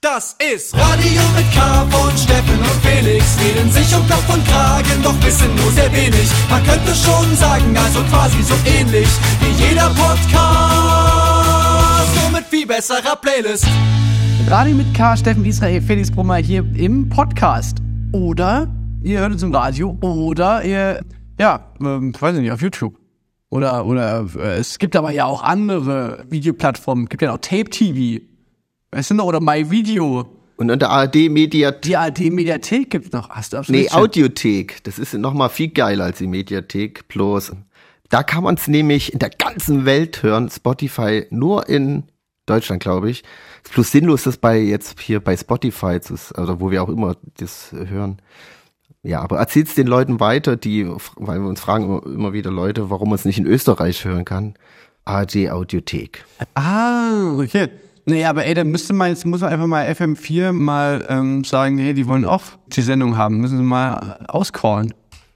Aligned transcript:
Das 0.00 0.36
ist 0.38 0.76
Radio 0.76 1.22
mit 1.34 1.52
K 1.52 1.84
von 1.90 2.16
Steffen 2.16 2.56
und 2.56 2.80
Felix. 2.86 3.36
Reden 3.40 3.68
sich 3.68 3.92
um 3.96 4.06
Kopf 4.06 4.32
und 4.32 4.46
Kragen, 4.46 5.02
doch 5.02 5.20
wissen 5.24 5.52
nur 5.56 5.72
sehr 5.72 5.92
wenig. 5.92 6.30
Man 6.48 6.62
könnte 6.62 6.94
schon 6.94 7.34
sagen, 7.34 7.76
also 7.76 8.04
quasi 8.04 8.40
so 8.44 8.54
ähnlich 8.64 9.08
wie 9.40 9.50
jeder 9.60 9.90
Podcast. 9.90 10.22
Nur 12.14 12.30
mit 12.30 12.44
viel 12.44 12.64
besserer 12.64 13.16
Playlist. 13.16 13.66
Radio 14.46 14.76
mit 14.76 14.94
K, 14.94 15.16
Steffen 15.16 15.44
Israel, 15.44 15.82
Felix 15.82 16.12
Brummer 16.12 16.36
hier 16.36 16.64
im 16.76 17.08
Podcast. 17.08 17.78
Oder 18.12 18.72
ihr 19.02 19.18
hört 19.18 19.32
uns 19.32 19.42
im 19.42 19.52
Radio 19.52 19.98
oder 20.00 20.62
ihr, 20.62 21.00
ja, 21.40 21.72
ähm, 21.80 22.14
weiß 22.16 22.36
ich 22.36 22.42
nicht, 22.42 22.52
auf 22.52 22.62
YouTube. 22.62 22.94
Oder, 23.50 23.84
oder 23.84 24.26
äh, 24.36 24.58
es 24.58 24.78
gibt 24.78 24.94
aber 24.94 25.10
ja 25.10 25.24
auch 25.24 25.42
andere 25.42 26.24
Videoplattformen. 26.30 27.06
Es 27.06 27.10
gibt 27.10 27.22
ja 27.22 27.32
auch 27.32 27.38
Tape 27.38 27.64
TV. 27.64 28.22
Weißt 28.90 29.10
du 29.10 29.14
noch? 29.14 29.24
Oder 29.24 29.40
My 29.40 29.70
Video. 29.70 30.26
Und 30.56 30.70
in 30.70 30.78
der 30.78 30.90
ARD-Mediathek. 30.90 31.82
Die 31.82 31.96
ARD-Mediathek 31.96 32.90
gibt's 32.90 33.12
noch. 33.12 33.28
Hast 33.30 33.52
du 33.52 33.58
absolut 33.58 33.80
Nee. 33.80 33.90
Audiothek. 33.90 34.82
Das 34.84 34.98
ist 34.98 35.14
noch 35.14 35.34
mal 35.34 35.48
viel 35.48 35.68
geiler 35.68 36.04
als 36.04 36.18
die 36.18 36.26
Mediathek. 36.26 37.06
Bloß, 37.08 37.52
da 38.08 38.22
kann 38.22 38.42
man 38.42 38.56
es 38.56 38.66
nämlich 38.66 39.12
in 39.12 39.18
der 39.20 39.30
ganzen 39.30 39.84
Welt 39.84 40.22
hören. 40.22 40.50
Spotify 40.50 41.26
nur 41.30 41.68
in 41.68 42.04
Deutschland, 42.46 42.82
glaube 42.82 43.10
ich. 43.10 43.22
Ist 43.62 43.72
plus 43.72 43.92
sinnlos, 43.92 44.24
das 44.24 44.38
bei 44.38 44.58
jetzt 44.58 44.98
hier 45.00 45.20
bei 45.20 45.36
Spotify, 45.36 46.00
zu, 46.00 46.16
also 46.34 46.60
wo 46.60 46.70
wir 46.70 46.82
auch 46.82 46.88
immer 46.88 47.16
das 47.36 47.70
hören. 47.72 48.20
Ja, 49.02 49.20
aber 49.20 49.38
erzähl's 49.38 49.74
den 49.74 49.86
Leuten 49.86 50.18
weiter, 50.18 50.56
die, 50.56 50.88
weil 51.16 51.40
wir 51.40 51.48
uns 51.48 51.60
fragen 51.60 51.84
immer, 51.84 52.06
immer 52.06 52.32
wieder 52.32 52.50
Leute, 52.50 52.90
warum 52.90 53.10
man 53.10 53.16
es 53.16 53.24
nicht 53.24 53.38
in 53.38 53.46
Österreich 53.46 54.04
hören 54.04 54.24
kann. 54.24 54.54
ARD 55.04 55.50
Audiothek. 55.50 56.24
Ah, 56.54 57.34
okay. 57.38 57.68
Nee, 58.08 58.24
aber 58.24 58.46
ey, 58.46 58.54
dann 58.54 58.68
müsste 58.68 58.94
man 58.94 59.10
jetzt, 59.10 59.26
muss 59.26 59.42
man 59.42 59.52
einfach 59.52 59.66
mal 59.66 59.86
FM4 59.86 60.52
mal 60.52 61.04
ähm, 61.08 61.44
sagen, 61.44 61.76
hey, 61.76 61.92
die 61.92 62.06
wollen 62.06 62.24
auch 62.24 62.42
die 62.68 62.80
Sendung 62.80 63.18
haben. 63.18 63.38
Müssen 63.38 63.58
sie 63.58 63.62
mal 63.62 64.24
auscallen. 64.28 64.94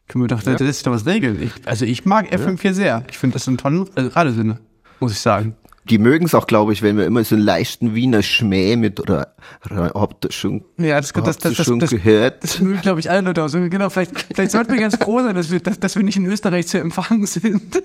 Können 0.08 0.24
wir 0.24 0.28
doch, 0.28 0.42
das 0.42 0.60
ist 0.60 0.86
doch 0.86 0.92
was 0.92 1.06
regeln. 1.06 1.40
Ich, 1.42 1.52
also 1.66 1.84
ich 1.84 2.04
mag 2.06 2.32
FM4 2.32 2.72
sehr. 2.72 3.04
Ich 3.10 3.18
finde 3.18 3.34
das 3.34 3.46
einen 3.46 3.58
tollen 3.58 3.88
äh, 3.94 4.00
Radiosinne, 4.00 4.58
muss 5.00 5.12
ich 5.12 5.20
sagen. 5.20 5.54
Die 5.90 5.98
mögen 5.98 6.24
es 6.26 6.34
auch, 6.34 6.46
glaube 6.46 6.72
ich, 6.72 6.80
wenn 6.82 6.96
wir 6.96 7.04
immer 7.04 7.24
so 7.24 7.34
einen 7.34 7.44
leichten 7.44 7.94
Wiener 7.94 8.22
Schmäh 8.22 8.76
mit 8.76 9.00
oder, 9.00 9.34
habt 9.70 10.24
ihr 10.24 10.32
schon, 10.32 10.64
Ja, 10.78 11.00
das, 11.00 11.12
das, 11.12 11.24
das, 11.24 11.38
das, 11.38 11.54
das, 11.56 11.66
schon 11.66 11.78
das, 11.78 11.90
gehört? 11.90 12.42
das 12.42 12.60
mögen, 12.60 12.80
glaube 12.80 13.00
ich, 13.00 13.10
alle 13.10 13.20
Leute 13.22 13.42
aus. 13.42 13.52
Genau, 13.52 13.90
vielleicht, 13.90 14.12
vielleicht 14.34 14.52
sollten 14.52 14.72
wir 14.72 14.80
ganz 14.80 14.96
froh 14.96 15.20
sein, 15.20 15.34
dass 15.34 15.50
wir, 15.50 15.60
dass, 15.60 15.80
dass 15.80 15.96
wir 15.96 16.04
nicht 16.04 16.16
in 16.16 16.26
Österreich 16.26 16.68
zu 16.68 16.78
empfangen 16.78 17.26
sind. 17.26 17.82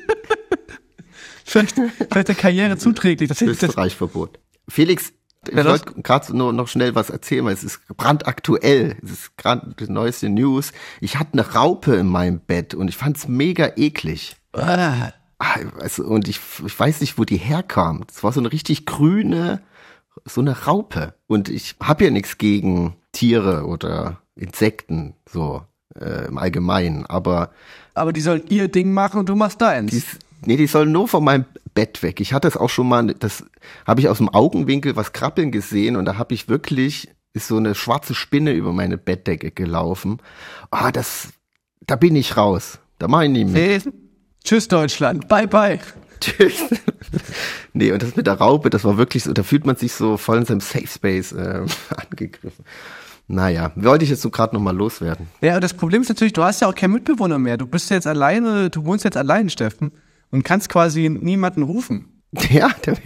vielleicht, 1.43 1.75
vielleicht 2.09 2.27
der 2.27 2.35
Karriere 2.35 2.77
zuträglich. 2.77 3.29
Das, 3.29 3.39
das, 3.39 3.47
Österreich-Verbot. 3.47 4.39
Felix, 4.67 5.13
ich 5.49 5.55
Ja, 5.55 5.65
wollte 5.65 6.01
gerade 6.01 6.35
nur 6.35 6.51
noch 6.53 6.67
schnell 6.67 6.93
was 6.95 7.09
erzählen, 7.09 7.45
weil 7.45 7.53
es 7.53 7.63
ist 7.63 7.79
brandaktuell. 7.95 8.97
Es 9.03 9.11
ist 9.11 9.37
gerade 9.37 9.73
die 9.79 9.89
neueste 9.91 10.29
News. 10.29 10.71
Ich 10.99 11.17
hatte 11.17 11.33
eine 11.33 11.53
Raupe 11.53 11.95
in 11.95 12.07
meinem 12.07 12.39
Bett 12.39 12.73
und 12.73 12.87
ich 12.89 12.97
fand's 12.97 13.27
mega 13.27 13.71
eklig. 13.75 14.35
ah, 14.53 15.11
Ah, 15.39 15.59
Also, 15.79 16.03
und 16.03 16.27
ich, 16.27 16.39
ich 16.65 16.79
weiß 16.79 16.99
nicht, 17.01 17.17
wo 17.19 17.23
die 17.23 17.37
herkam. 17.37 18.03
Es 18.09 18.23
war 18.23 18.31
so 18.33 18.39
eine 18.39 18.51
richtig 18.51 18.87
grüne, 18.87 19.61
so 20.25 20.41
eine 20.41 20.65
Raupe. 20.65 21.13
Und 21.27 21.47
ich 21.49 21.75
habe 21.81 22.05
ja 22.05 22.09
nichts 22.09 22.39
gegen 22.39 22.95
Tiere 23.11 23.65
oder 23.67 24.17
Insekten, 24.35 25.13
so 25.29 25.63
äh, 25.99 26.25
im 26.27 26.39
Allgemeinen. 26.39 27.05
Aber 27.05 27.51
aber 27.93 28.13
die 28.13 28.21
sollen 28.21 28.43
ihr 28.49 28.67
Ding 28.67 28.93
machen 28.93 29.19
und 29.19 29.29
du 29.29 29.35
machst 29.35 29.61
deins. 29.61 29.91
die, 29.91 29.97
ist- 29.97 30.19
nee, 30.45 30.57
die 30.57 30.67
sollen 30.67 30.91
nur 30.91 31.07
von 31.07 31.23
meinem 31.23 31.45
Bett 31.73 32.03
weg. 32.03 32.19
Ich 32.19 32.33
hatte 32.33 32.47
es 32.47 32.57
auch 32.57 32.69
schon 32.69 32.87
mal, 32.87 33.05
das 33.13 33.45
habe 33.85 34.01
ich 34.01 34.09
aus 34.09 34.17
dem 34.17 34.29
Augenwinkel 34.29 34.95
was 34.95 35.13
krabbeln 35.13 35.51
gesehen 35.51 35.95
und 35.95 36.05
da 36.05 36.17
habe 36.17 36.33
ich 36.33 36.47
wirklich, 36.47 37.09
ist 37.33 37.47
so 37.47 37.57
eine 37.57 37.75
schwarze 37.75 38.15
Spinne 38.15 38.53
über 38.53 38.73
meine 38.73 38.97
Bettdecke 38.97 39.51
gelaufen. 39.51 40.19
Ah, 40.71 40.91
das, 40.91 41.29
da 41.85 41.95
bin 41.95 42.15
ich 42.15 42.37
raus. 42.37 42.79
Da 42.99 43.07
mache 43.07 43.25
ich 43.25 43.31
nicht 43.31 43.49
mehr. 43.49 43.61
Hey, 43.61 43.81
Tschüss 44.43 44.67
Deutschland, 44.67 45.27
bye 45.27 45.47
bye. 45.47 45.79
Tschüss. 46.19 46.63
nee, 47.73 47.91
und 47.91 48.01
das 48.01 48.15
mit 48.15 48.27
der 48.27 48.35
Raupe, 48.35 48.69
das 48.69 48.83
war 48.83 48.97
wirklich 48.97 49.23
so, 49.23 49.33
da 49.33 49.43
fühlt 49.43 49.65
man 49.65 49.75
sich 49.75 49.93
so 49.93 50.17
voll 50.17 50.37
in 50.37 50.45
seinem 50.45 50.61
Safe 50.61 50.87
Space 50.87 51.31
äh, 51.31 51.65
angegriffen. 51.95 52.65
Naja, 53.27 53.71
wollte 53.75 54.05
ich 54.05 54.09
jetzt 54.09 54.21
so 54.21 54.29
gerade 54.29 54.55
nochmal 54.55 54.75
loswerden. 54.75 55.27
Ja, 55.41 55.55
und 55.55 55.63
das 55.63 55.73
Problem 55.73 56.01
ist 56.01 56.09
natürlich, 56.09 56.33
du 56.33 56.43
hast 56.43 56.61
ja 56.61 56.69
auch 56.69 56.75
keinen 56.75 56.93
Mitbewohner 56.93 57.37
mehr. 57.37 57.57
Du 57.57 57.67
bist 57.67 57.89
jetzt 57.89 58.07
alleine, 58.07 58.69
du 58.69 58.85
wohnst 58.85 59.03
jetzt 59.03 59.17
allein, 59.17 59.49
Steffen, 59.49 59.91
und 60.31 60.43
kannst 60.43 60.69
quasi 60.69 61.09
niemanden 61.09 61.63
rufen. 61.63 62.21
Ja, 62.51 62.69
der, 62.85 62.97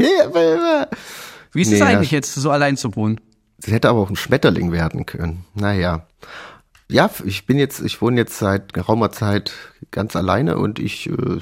Wie 1.53 1.61
ist 1.61 1.69
Nee, 1.69 1.75
es 1.75 1.81
eigentlich 1.81 2.11
jetzt, 2.11 2.33
so 2.33 2.49
allein 2.51 2.75
zu 2.77 2.95
wohnen? 2.95 3.19
das 3.59 3.71
hätte 3.71 3.89
aber 3.89 3.99
auch 3.99 4.09
ein 4.09 4.15
Schmetterling 4.15 4.71
werden 4.71 5.05
können. 5.05 5.45
Naja. 5.53 6.07
Ja, 6.89 7.09
ich 7.23 7.45
bin 7.45 7.57
jetzt, 7.59 7.79
ich 7.81 8.01
wohne 8.01 8.17
jetzt 8.17 8.37
seit 8.39 8.73
geraumer 8.73 9.11
Zeit 9.11 9.53
ganz 9.91 10.15
alleine 10.15 10.57
und 10.57 10.79
ich, 10.79 11.07
äh, 11.09 11.39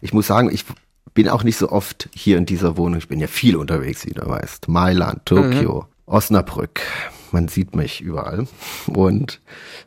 ich 0.00 0.12
muss 0.14 0.26
sagen, 0.26 0.50
ich 0.50 0.64
bin 1.14 1.28
auch 1.28 1.44
nicht 1.44 1.58
so 1.58 1.68
oft 1.70 2.08
hier 2.14 2.38
in 2.38 2.46
dieser 2.46 2.76
Wohnung. 2.78 2.98
Ich 2.98 3.08
bin 3.08 3.20
ja 3.20 3.26
viel 3.26 3.56
unterwegs, 3.56 4.06
wie 4.06 4.14
du 4.14 4.26
weißt. 4.26 4.68
Mailand, 4.68 5.26
Tokio, 5.26 5.86
Osnabrück. 6.06 6.80
Man 7.30 7.48
sieht 7.48 7.76
mich 7.76 8.00
überall. 8.00 8.46
Und, 8.86 9.40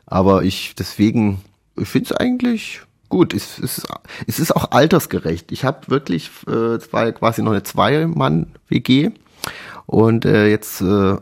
aber 0.06 0.44
ich, 0.44 0.74
deswegen, 0.78 1.42
ich 1.76 1.88
finde 1.88 2.10
es 2.14 2.16
eigentlich 2.16 2.82
gut. 3.08 3.34
Es, 3.34 3.58
ist, 3.58 3.86
es 4.26 4.38
ist 4.38 4.54
auch 4.54 4.70
altersgerecht. 4.70 5.52
Ich 5.52 5.64
habe 5.64 5.88
wirklich, 5.88 6.30
äh, 6.48 6.50
es 6.50 6.92
war 6.92 7.06
ja 7.06 7.12
quasi 7.12 7.42
noch 7.42 7.52
eine 7.52 7.62
Zwei-Mann-WG. 7.62 9.10
Und 9.86 10.24
äh, 10.24 10.48
jetzt 10.48 10.80
äh, 10.80 11.16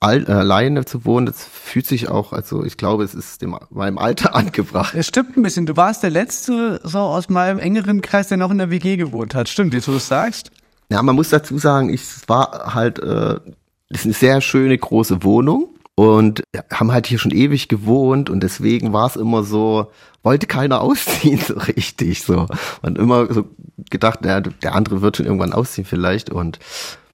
all, 0.00 0.24
äh, 0.28 0.32
alleine 0.32 0.84
zu 0.84 1.04
wohnen, 1.04 1.26
das 1.26 1.44
fühlt 1.44 1.86
sich 1.86 2.08
auch, 2.08 2.32
also 2.32 2.64
ich 2.64 2.76
glaube, 2.76 3.04
es 3.04 3.14
ist 3.14 3.42
dem, 3.42 3.56
meinem 3.70 3.98
Alter 3.98 4.34
angebracht. 4.34 4.94
Es 4.94 5.06
stimmt 5.06 5.36
ein 5.36 5.42
bisschen. 5.42 5.66
Du 5.66 5.76
warst 5.76 6.02
der 6.02 6.10
Letzte 6.10 6.80
so 6.84 6.98
aus 6.98 7.28
meinem 7.28 7.58
engeren 7.58 8.00
Kreis, 8.00 8.28
der 8.28 8.38
noch 8.38 8.50
in 8.50 8.58
der 8.58 8.70
WG 8.70 8.96
gewohnt 8.96 9.34
hat. 9.34 9.48
Stimmt, 9.48 9.74
jetzt 9.74 9.88
wo 9.88 9.92
du 9.92 9.98
es 9.98 10.08
sagst. 10.08 10.50
Ja, 10.88 11.02
man 11.02 11.16
muss 11.16 11.30
dazu 11.30 11.58
sagen, 11.58 11.90
ich 11.90 12.02
es 12.02 12.28
war 12.28 12.74
halt, 12.74 12.98
äh, 12.98 13.40
das 13.88 14.00
ist 14.00 14.04
eine 14.04 14.14
sehr 14.14 14.40
schöne 14.40 14.76
große 14.76 15.22
Wohnung 15.22 15.75
und 15.96 16.44
haben 16.70 16.92
halt 16.92 17.06
hier 17.06 17.18
schon 17.18 17.32
ewig 17.32 17.68
gewohnt 17.68 18.30
und 18.30 18.42
deswegen 18.42 18.92
war 18.92 19.06
es 19.06 19.16
immer 19.16 19.42
so, 19.42 19.90
wollte 20.22 20.46
keiner 20.46 20.80
ausziehen 20.82 21.40
so 21.40 21.54
richtig 21.54 22.22
so. 22.22 22.46
Und 22.82 22.98
immer 22.98 23.32
so 23.32 23.48
gedacht, 23.90 24.24
ja, 24.24 24.40
der 24.40 24.74
andere 24.74 25.02
wird 25.02 25.16
schon 25.16 25.26
irgendwann 25.26 25.52
ausziehen 25.52 25.86
vielleicht 25.86 26.30
und 26.30 26.60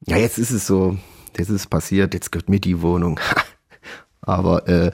ja, 0.07 0.17
jetzt 0.17 0.39
ist 0.39 0.51
es 0.51 0.67
so, 0.67 0.99
jetzt 1.39 1.49
ist 1.49 1.57
es 1.57 1.67
passiert, 1.69 2.13
jetzt 2.13 2.33
gehört 2.33 2.49
mir 2.49 2.61
die 2.61 2.83
Wohnung. 2.83 3.21
aber 4.21 4.69
äh, 4.69 4.91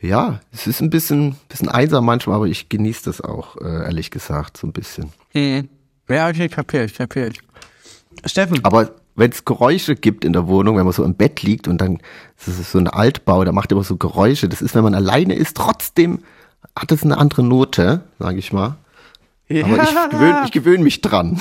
ja, 0.00 0.40
es 0.52 0.66
ist 0.66 0.80
ein 0.80 0.90
bisschen, 0.90 1.36
bisschen 1.48 1.68
einsam 1.68 2.06
manchmal, 2.06 2.36
aber 2.36 2.46
ich 2.46 2.68
genieße 2.68 3.04
das 3.04 3.20
auch, 3.20 3.56
äh, 3.56 3.84
ehrlich 3.84 4.10
gesagt, 4.10 4.56
so 4.56 4.66
ein 4.66 4.72
bisschen. 4.72 5.12
Ja, 6.08 6.28
okay, 6.28 6.48
kapiert, 6.48 6.94
kapiert. 6.94 7.36
Steffen, 8.24 8.64
Aber 8.64 8.92
wenn 9.18 9.30
es 9.30 9.44
Geräusche 9.44 9.94
gibt 9.96 10.24
in 10.24 10.32
der 10.32 10.46
Wohnung, 10.48 10.76
wenn 10.76 10.84
man 10.84 10.92
so 10.92 11.04
im 11.04 11.14
Bett 11.14 11.42
liegt 11.42 11.68
und 11.68 11.80
dann 11.80 11.98
das 12.44 12.58
ist 12.58 12.72
so 12.72 12.78
ein 12.78 12.88
Altbau, 12.88 13.44
der 13.44 13.52
macht 13.52 13.70
immer 13.72 13.84
so 13.84 13.96
Geräusche. 13.96 14.48
Das 14.48 14.62
ist, 14.62 14.74
wenn 14.74 14.84
man 14.84 14.94
alleine 14.94 15.34
ist, 15.34 15.56
trotzdem 15.56 16.20
hat 16.78 16.92
es 16.92 17.02
eine 17.02 17.18
andere 17.18 17.42
Note, 17.42 18.02
sage 18.18 18.38
ich 18.38 18.52
mal. 18.52 18.76
Aber 19.50 19.82
ich 19.82 20.10
gewöhne 20.10 20.48
gewöhn 20.52 20.82
mich 20.82 21.00
dran. 21.00 21.38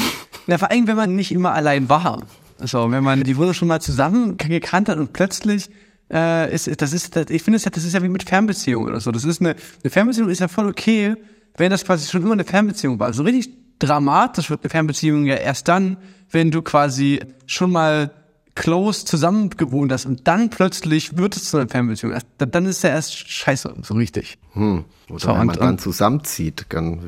Ja, 0.48 0.58
vor 0.58 0.72
allem, 0.72 0.88
wenn 0.88 0.96
man 0.96 1.16
nicht 1.16 1.32
immer 1.32 1.54
allein 1.54 1.90
war. 1.90 2.24
So, 2.60 2.90
wenn 2.90 3.04
man 3.04 3.24
die 3.24 3.38
Wohnung 3.38 3.54
schon 3.54 3.68
mal 3.68 3.82
zusammen 3.82 4.38
gekannt 4.38 4.90
hat 4.90 4.98
und 4.98 5.14
plötzlich 5.14 5.70
äh, 6.12 6.54
ist, 6.54 6.82
das 6.82 6.94
ist, 6.94 7.16
das, 7.16 7.30
ich 7.30 7.44
finde, 7.44 7.58
das, 7.58 7.66
ja- 7.66 7.72
das 7.72 7.84
ist 7.84 7.94
ja 7.94 8.02
wie 8.02 8.08
mit 8.10 8.24
Fernbeziehung 8.24 8.86
oder 8.86 9.00
so. 9.00 9.12
Das 9.12 9.26
ist 9.26 9.42
eine, 9.42 9.56
eine 9.84 9.92
Fernbeziehung 9.92 10.30
ist 10.30 10.40
ja 10.40 10.48
voll 10.48 10.68
okay, 10.68 11.16
wenn 11.58 11.70
das 11.70 11.84
quasi 11.86 12.10
schon 12.10 12.22
immer 12.24 12.32
eine 12.34 12.46
Fernbeziehung 12.46 12.98
war. 13.00 13.12
So 13.14 13.24
richtig 13.24 13.50
dramatisch 13.80 14.50
wird 14.50 14.62
eine 14.64 14.70
Fernbeziehung 14.70 15.26
ja 15.26 15.36
erst 15.36 15.68
dann, 15.68 15.98
wenn 16.32 16.52
du 16.52 16.62
quasi 16.62 17.20
schon 17.46 17.72
mal 17.72 18.12
close 18.56 19.06
zusammen 19.06 19.52
gewohnt 19.52 19.92
hast 19.92 20.06
und 20.08 20.28
dann 20.28 20.50
plötzlich 20.50 21.16
wird 21.18 21.36
es 21.38 21.50
zu 21.52 21.58
einer 21.58 21.70
Fernbeziehung. 21.70 22.12
Erst- 22.14 22.26
Dann 22.40 22.66
ist 22.66 22.84
ja 22.84 22.90
erst 22.90 23.16
scheiße, 23.30 23.74
so 23.84 23.94
richtig. 23.94 24.40
Hm. 24.54 24.86
Oder 25.10 25.20
So, 25.20 25.28
wenn 25.30 25.38
man 25.38 25.50
und- 25.50 25.60
dann 25.62 25.78
zusammenzieht, 25.78 26.68
kann, 26.70 27.02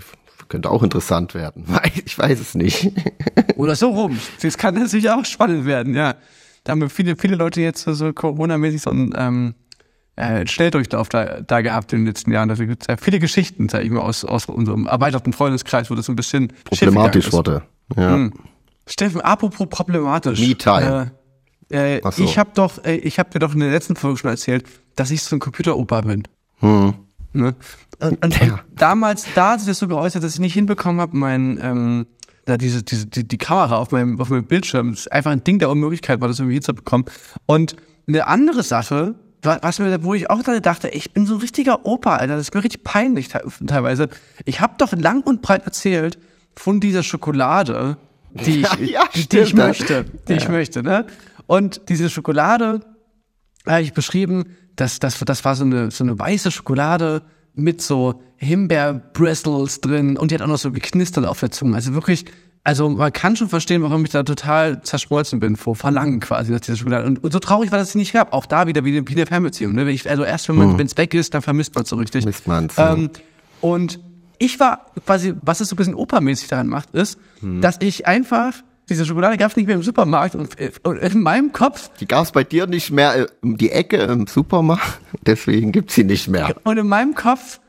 könnte 0.48 0.70
auch 0.70 0.84
interessant 0.84 1.34
werden. 1.34 1.66
Ich 2.06 2.18
weiß 2.18 2.40
es 2.40 2.54
nicht. 2.56 2.92
Oder 3.56 3.76
so 3.76 3.90
rum. 3.90 4.20
Das 4.42 4.58
kann 4.58 4.76
natürlich 4.76 5.10
auch 5.10 5.26
spannend 5.26 5.66
werden, 5.66 5.96
ja. 5.96 6.16
Da 6.64 6.72
haben 6.74 6.82
wir 6.82 6.90
viele, 6.90 7.16
viele 7.16 7.36
Leute 7.36 7.62
jetzt 7.62 7.84
so- 7.84 8.14
Corona-mäßig 8.14 8.82
so 8.84 8.92
einen 8.92 9.12
ähm, 9.18 9.56
äh, 10.20 10.46
Schnelldurchlauf 10.48 11.10
da, 11.10 11.42
da 11.42 11.62
gehabt 11.62 11.94
in 11.94 12.00
den 12.00 12.08
letzten 12.08 12.32
Jahren. 12.32 12.50
Da 12.50 12.56
gibt 12.56 12.84
es 12.84 12.88
ja 12.88 12.98
viele 12.98 13.20
Geschichten, 13.20 13.70
sag 13.70 13.84
ich 13.84 13.90
mal, 13.90 14.02
aus, 14.02 14.26
aus 14.26 14.46
unserem 14.46 14.86
erweiterten 14.86 15.34
Freundeskreis, 15.34 15.90
wo 15.90 15.96
das 15.96 16.06
so 16.06 16.12
ein 16.12 16.16
bisschen 16.16 16.52
Problematisch 16.66 17.32
wurde. 17.32 17.64
Ja. 17.96 18.14
Hm. 18.14 18.34
Steffen, 18.86 19.22
apropos 19.22 19.68
problematisch. 19.70 20.40
Me-Time. 20.40 21.12
Äh, 21.72 21.98
äh, 21.98 22.02
so. 22.12 22.24
Ich 22.24 22.38
habe 22.38 22.52
doch, 22.54 22.84
äh, 22.84 22.96
ich 22.96 23.20
habe 23.20 23.30
dir 23.30 23.40
doch 23.40 23.54
in 23.54 23.60
der 23.60 23.72
letzten 23.72 23.96
Folge 23.96 24.18
schon 24.18 24.32
erzählt, 24.32 24.66
dass 24.96 25.12
ich 25.12 25.24
so 25.24 25.36
ein 25.36 25.40
Computeroper 25.40 26.02
bin. 26.02 26.24
Hm. 26.60 26.94
Ne? 27.34 27.56
Und, 28.00 28.26
und 28.26 28.40
Ja. 28.40 28.60
damals, 28.76 29.26
da 29.36 29.52
hat 29.52 29.60
sich 29.60 29.68
das 29.70 29.80
so 29.80 29.88
geäußert, 29.88 30.24
dass 30.24 30.34
ich 30.34 30.40
nicht 30.40 30.54
hinbekommen 30.54 31.00
habe, 31.00 31.16
mein, 31.16 31.60
ähm, 31.62 32.08
da 32.46 32.58
diese, 32.58 32.82
diese, 32.84 33.06
die, 33.06 33.28
die 33.28 33.38
Kamera 33.38 33.78
auf 33.78 33.92
meinem, 33.92 34.20
auf 34.20 34.30
meinem 34.30 34.46
Bildschirm, 34.46 34.92
das 34.92 35.02
ist 35.02 35.12
einfach 35.12 35.32
ein 35.32 35.44
Ding 35.44 35.60
der 35.60 35.70
Unmöglichkeit 35.70 36.20
war, 36.20 36.28
das 36.28 36.40
irgendwie 36.40 36.56
hinzubekommen. 36.56 37.06
Und 37.46 37.76
eine 38.08 38.26
andere 38.26 38.64
Sache, 38.64 39.16
was 39.42 39.80
mir, 39.80 40.04
wo 40.04 40.14
ich 40.14 40.30
auch 40.30 40.44
gerade 40.44 40.62
dachte, 40.62 40.90
ich 40.90 41.12
bin 41.14 41.26
so 41.26 41.36
ein 41.36 41.40
richtiger 41.42 41.86
Opa, 41.86 42.18
Alter, 42.18 42.36
das 42.36 42.48
ist 42.50 42.54
mir 42.56 42.64
richtig 42.64 42.84
peinlich 42.84 43.30
te- 43.30 43.44
teilweise. 43.66 44.10
Ich 44.46 44.60
habe 44.62 44.74
doch 44.78 44.92
lang 44.94 45.22
und 45.22 45.42
breit 45.42 45.66
erzählt 45.66 46.18
von 46.56 46.80
dieser 46.80 47.04
Schokolade, 47.04 47.98
die 48.32 48.62
ich, 48.80 48.90
Ja, 48.90 49.04
die, 49.16 49.28
die 49.30 49.40
ich 49.40 49.52
ja. 49.54 49.68
möchte, 49.68 50.06
die 50.28 50.34
ich 50.34 50.50
möchte, 50.50 50.84
ne? 50.84 51.06
Und 51.48 51.90
diese 51.90 52.10
Schokolade 52.10 52.82
habe 53.66 53.82
ich 53.82 53.94
beschrieben, 53.94 54.56
dass 54.76 55.00
das, 55.00 55.20
das 55.20 55.44
war 55.46 55.56
so 55.56 55.64
eine, 55.64 55.90
so 55.92 56.04
eine 56.04 56.18
weiße 56.20 56.52
Schokolade 56.52 57.22
mit 57.56 57.82
so 57.82 58.22
Himbeer-Bristles 58.38 59.82
drin 59.82 60.18
und 60.18 60.32
die 60.32 60.36
hat 60.36 60.42
auch 60.42 60.48
noch 60.48 60.58
so 60.58 60.72
geknistert 60.72 61.26
auf 61.26 61.40
der 61.40 61.52
Zunge. 61.52 61.76
Also 61.76 61.94
wirklich, 61.94 62.26
also 62.64 62.90
man 62.90 63.14
kann 63.14 63.36
schon 63.36 63.50
verstehen, 63.50 63.82
warum 63.82 64.04
ich 64.04 64.12
da 64.12 64.24
total 64.24 64.82
zerschmolzen 64.82 65.40
bin 65.40 65.56
vor 65.56 65.76
Verlangen 65.76 66.20
quasi 66.20 66.52
nach 66.52 66.60
dieser 66.60 66.78
Schokolade. 66.78 67.06
Und, 67.06 67.24
und 67.24 67.32
so 67.32 67.40
traurig 67.40 67.72
war, 67.72 67.80
dass 67.80 67.88
es 67.88 67.94
sie 67.94 68.00
nicht 68.00 68.14
gab. 68.14 68.34
Auch 68.34 68.46
da 68.46 68.68
wieder 68.68 68.84
wie, 68.86 69.08
wie 69.08 69.16
eine 69.16 69.26
Fernbeziehung. 69.26 69.74
Ne? 69.74 69.90
Ich, 69.92 70.10
also 70.10 70.24
erst 70.24 70.50
wenn 70.50 70.56
man, 70.56 70.78
wenn 70.78 70.86
es 70.86 70.98
weg 70.98 71.14
ist, 71.14 71.34
dann 71.34 71.42
vermisst 71.42 71.74
man 71.76 71.84
es 71.84 71.90
so 71.90 71.96
richtig. 71.96 72.24
Vermisst 72.24 72.48
man's, 72.48 72.76
ähm, 72.78 73.10
Und 73.62 74.00
ich 74.38 74.60
war 74.60 74.86
quasi, 75.06 75.34
was 75.42 75.62
es 75.62 75.70
so 75.70 75.76
ein 75.76 75.78
bisschen 75.78 75.96
opermäßig 75.96 76.48
daran 76.48 76.68
macht, 76.68 76.92
ist, 76.92 77.18
dass 77.42 77.78
ich 77.80 78.08
einfach 78.08 78.54
diese 78.90 79.06
Schokolade 79.06 79.38
gab 79.38 79.52
es 79.52 79.58
nicht 79.58 79.68
mehr 79.68 79.76
im 79.76 79.84
Supermarkt 79.84 80.36
und, 80.36 80.56
und 80.84 80.98
in 80.98 81.22
meinem 81.22 81.52
Kopf 81.52 81.92
Die 82.00 82.08
gab's 82.08 82.32
bei 82.32 82.44
dir 82.44 82.66
nicht 82.66 82.92
mehr 82.92 83.16
äh, 83.16 83.28
um 83.42 83.56
die 83.56 83.72
Ecke 83.72 83.98
im 83.98 84.26
Supermarkt, 84.26 85.00
deswegen 85.26 85.72
gibt's 85.72 85.94
sie 85.94 86.04
nicht 86.04 86.28
mehr. 86.28 86.56
Und 86.64 86.78
in 86.78 86.88
meinem 86.88 87.14
Kopf 87.14 87.60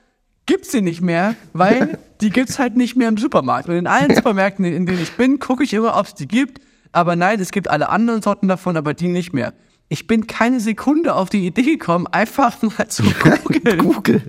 gibt's 0.50 0.72
sie 0.72 0.80
nicht 0.80 1.00
mehr, 1.00 1.36
weil 1.52 1.96
die 2.20 2.30
gibt's 2.30 2.58
halt 2.58 2.76
nicht 2.76 2.96
mehr 2.96 3.08
im 3.08 3.16
Supermarkt. 3.16 3.68
Und 3.68 3.76
in 3.76 3.86
allen 3.86 4.12
Supermärkten, 4.12 4.64
in 4.64 4.84
denen 4.84 5.00
ich 5.00 5.12
bin, 5.12 5.38
gucke 5.38 5.62
ich 5.62 5.72
immer, 5.72 5.96
ob 5.96 6.06
es 6.06 6.14
die 6.14 6.26
gibt. 6.26 6.60
Aber 6.90 7.14
nein, 7.14 7.38
es 7.38 7.52
gibt 7.52 7.68
alle 7.68 7.88
anderen 7.88 8.20
Sorten 8.20 8.48
davon, 8.48 8.76
aber 8.76 8.92
die 8.92 9.06
nicht 9.06 9.32
mehr. 9.32 9.52
Ich 9.92 10.06
bin 10.06 10.28
keine 10.28 10.60
Sekunde 10.60 11.16
auf 11.16 11.30
die 11.30 11.44
Idee 11.44 11.64
gekommen, 11.64 12.06
einfach 12.06 12.62
mal 12.78 12.86
zu 12.86 13.02
googeln. 13.42 13.78
Google. 13.78 14.22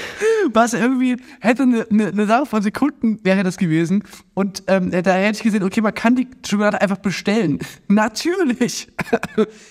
Was 0.52 0.74
irgendwie 0.74 1.16
hätte 1.40 1.64
eine, 1.64 1.86
eine, 1.90 2.06
eine 2.06 2.26
Sache 2.26 2.46
von 2.46 2.62
Sekunden 2.62 3.18
wäre 3.24 3.42
das 3.42 3.56
gewesen. 3.56 4.04
Und 4.34 4.62
ähm, 4.68 4.92
da 4.92 5.14
hätte 5.14 5.38
ich 5.38 5.42
gesehen, 5.42 5.64
okay, 5.64 5.80
man 5.80 5.92
kann 5.92 6.14
die 6.14 6.28
Schokolade 6.46 6.80
einfach 6.80 6.98
bestellen. 6.98 7.58
Natürlich. 7.88 8.86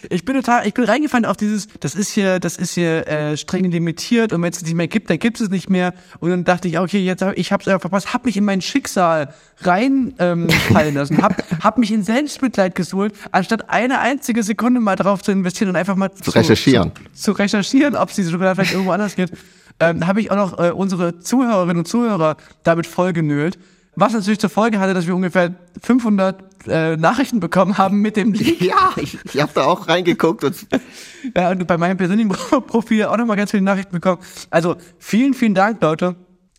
Ich 0.10 0.26
bin 0.26 0.36
total, 0.36 0.68
ich 0.68 0.74
bin 0.74 0.84
reingefallen 0.84 1.26
auf 1.26 1.38
dieses, 1.38 1.70
das 1.80 1.96
ist 1.96 2.10
hier, 2.10 2.42
das 2.42 2.58
ist 2.58 2.74
hier 2.74 3.08
äh, 3.08 3.38
streng 3.38 3.72
limitiert 3.72 4.34
und 4.34 4.42
wenn 4.42 4.52
es 4.52 4.62
nicht 4.62 4.76
mehr 4.76 4.90
gibt, 4.90 5.10
dann 5.10 5.18
gibt 5.18 5.40
es 5.40 5.50
nicht 5.50 5.70
mehr. 5.70 5.94
Und 6.20 6.30
dann 6.30 6.44
dachte 6.44 6.68
ich, 6.68 6.78
okay, 6.78 7.00
jetzt 7.00 7.22
hab, 7.22 7.38
ich 7.38 7.54
hab's 7.54 7.70
einfach 7.70 7.82
verpasst, 7.82 8.14
hab 8.14 8.26
mich 8.26 8.36
in 8.36 8.44
mein 8.44 8.60
Schicksal 8.60 9.34
rein 9.62 10.14
ähm, 10.20 10.50
lassen, 10.94 11.22
hab, 11.22 11.42
hab 11.64 11.78
mich 11.78 11.92
in 11.92 12.04
Selbstmitleid 12.04 12.76
gesuhlt, 12.76 13.14
anstatt 13.32 13.70
eine 13.70 14.00
einzige 14.00 14.44
Sekunde 14.44 14.82
mal 14.82 14.98
drauf 14.98 15.24
zu 15.24 15.37
investieren 15.40 15.70
und 15.70 15.76
einfach 15.76 15.96
mal 15.96 16.12
zu, 16.14 16.32
recherchieren. 16.32 16.92
Zu, 17.14 17.22
zu 17.22 17.32
recherchieren, 17.34 17.96
ob 17.96 18.10
es 18.10 18.16
diese 18.16 18.32
Schokolade 18.32 18.56
vielleicht 18.56 18.74
irgendwo 18.74 18.92
anders 18.92 19.16
gibt. 19.16 19.34
Ähm, 19.80 20.08
habe 20.08 20.22
ich 20.22 20.32
auch 20.32 20.36
noch 20.36 20.60
äh, 20.60 20.72
unsere 20.72 21.20
Zuhörerinnen 21.20 21.78
und 21.78 21.88
Zuhörer 21.88 22.38
damit 22.64 22.88
vollgenölt. 22.88 23.60
Was 23.96 24.14
natürlich 24.14 24.40
zur 24.40 24.50
Folge 24.50 24.80
hatte, 24.80 24.94
dass 24.94 25.08
wir 25.08 25.16
ungefähr 25.16 25.56
500 25.82 26.68
äh, 26.68 26.98
Nachrichten 26.98 27.40
bekommen 27.40 27.78
haben 27.78 28.00
mit 28.00 28.16
dem 28.16 28.34
Link. 28.34 28.62
Ja, 28.62 28.92
ich, 28.96 29.18
ich 29.34 29.42
habe 29.42 29.52
da 29.56 29.66
auch 29.66 29.88
reingeguckt 29.88 30.44
und 30.44 30.56
Ja, 31.36 31.52
und 31.52 31.66
bei 31.68 31.78
meinem 31.78 31.98
persönlichen 31.98 32.30
Profil 32.30 33.06
auch 33.06 33.18
nochmal 33.18 33.38
ganz 33.38 33.52
viele 33.52 33.64
Nachrichten 33.64 33.92
bekommen. 33.92 34.22
Also 34.50 34.76
vielen, 35.00 35.34
vielen 35.34 35.56
Dank, 35.56 35.82
Leute, 35.82 36.16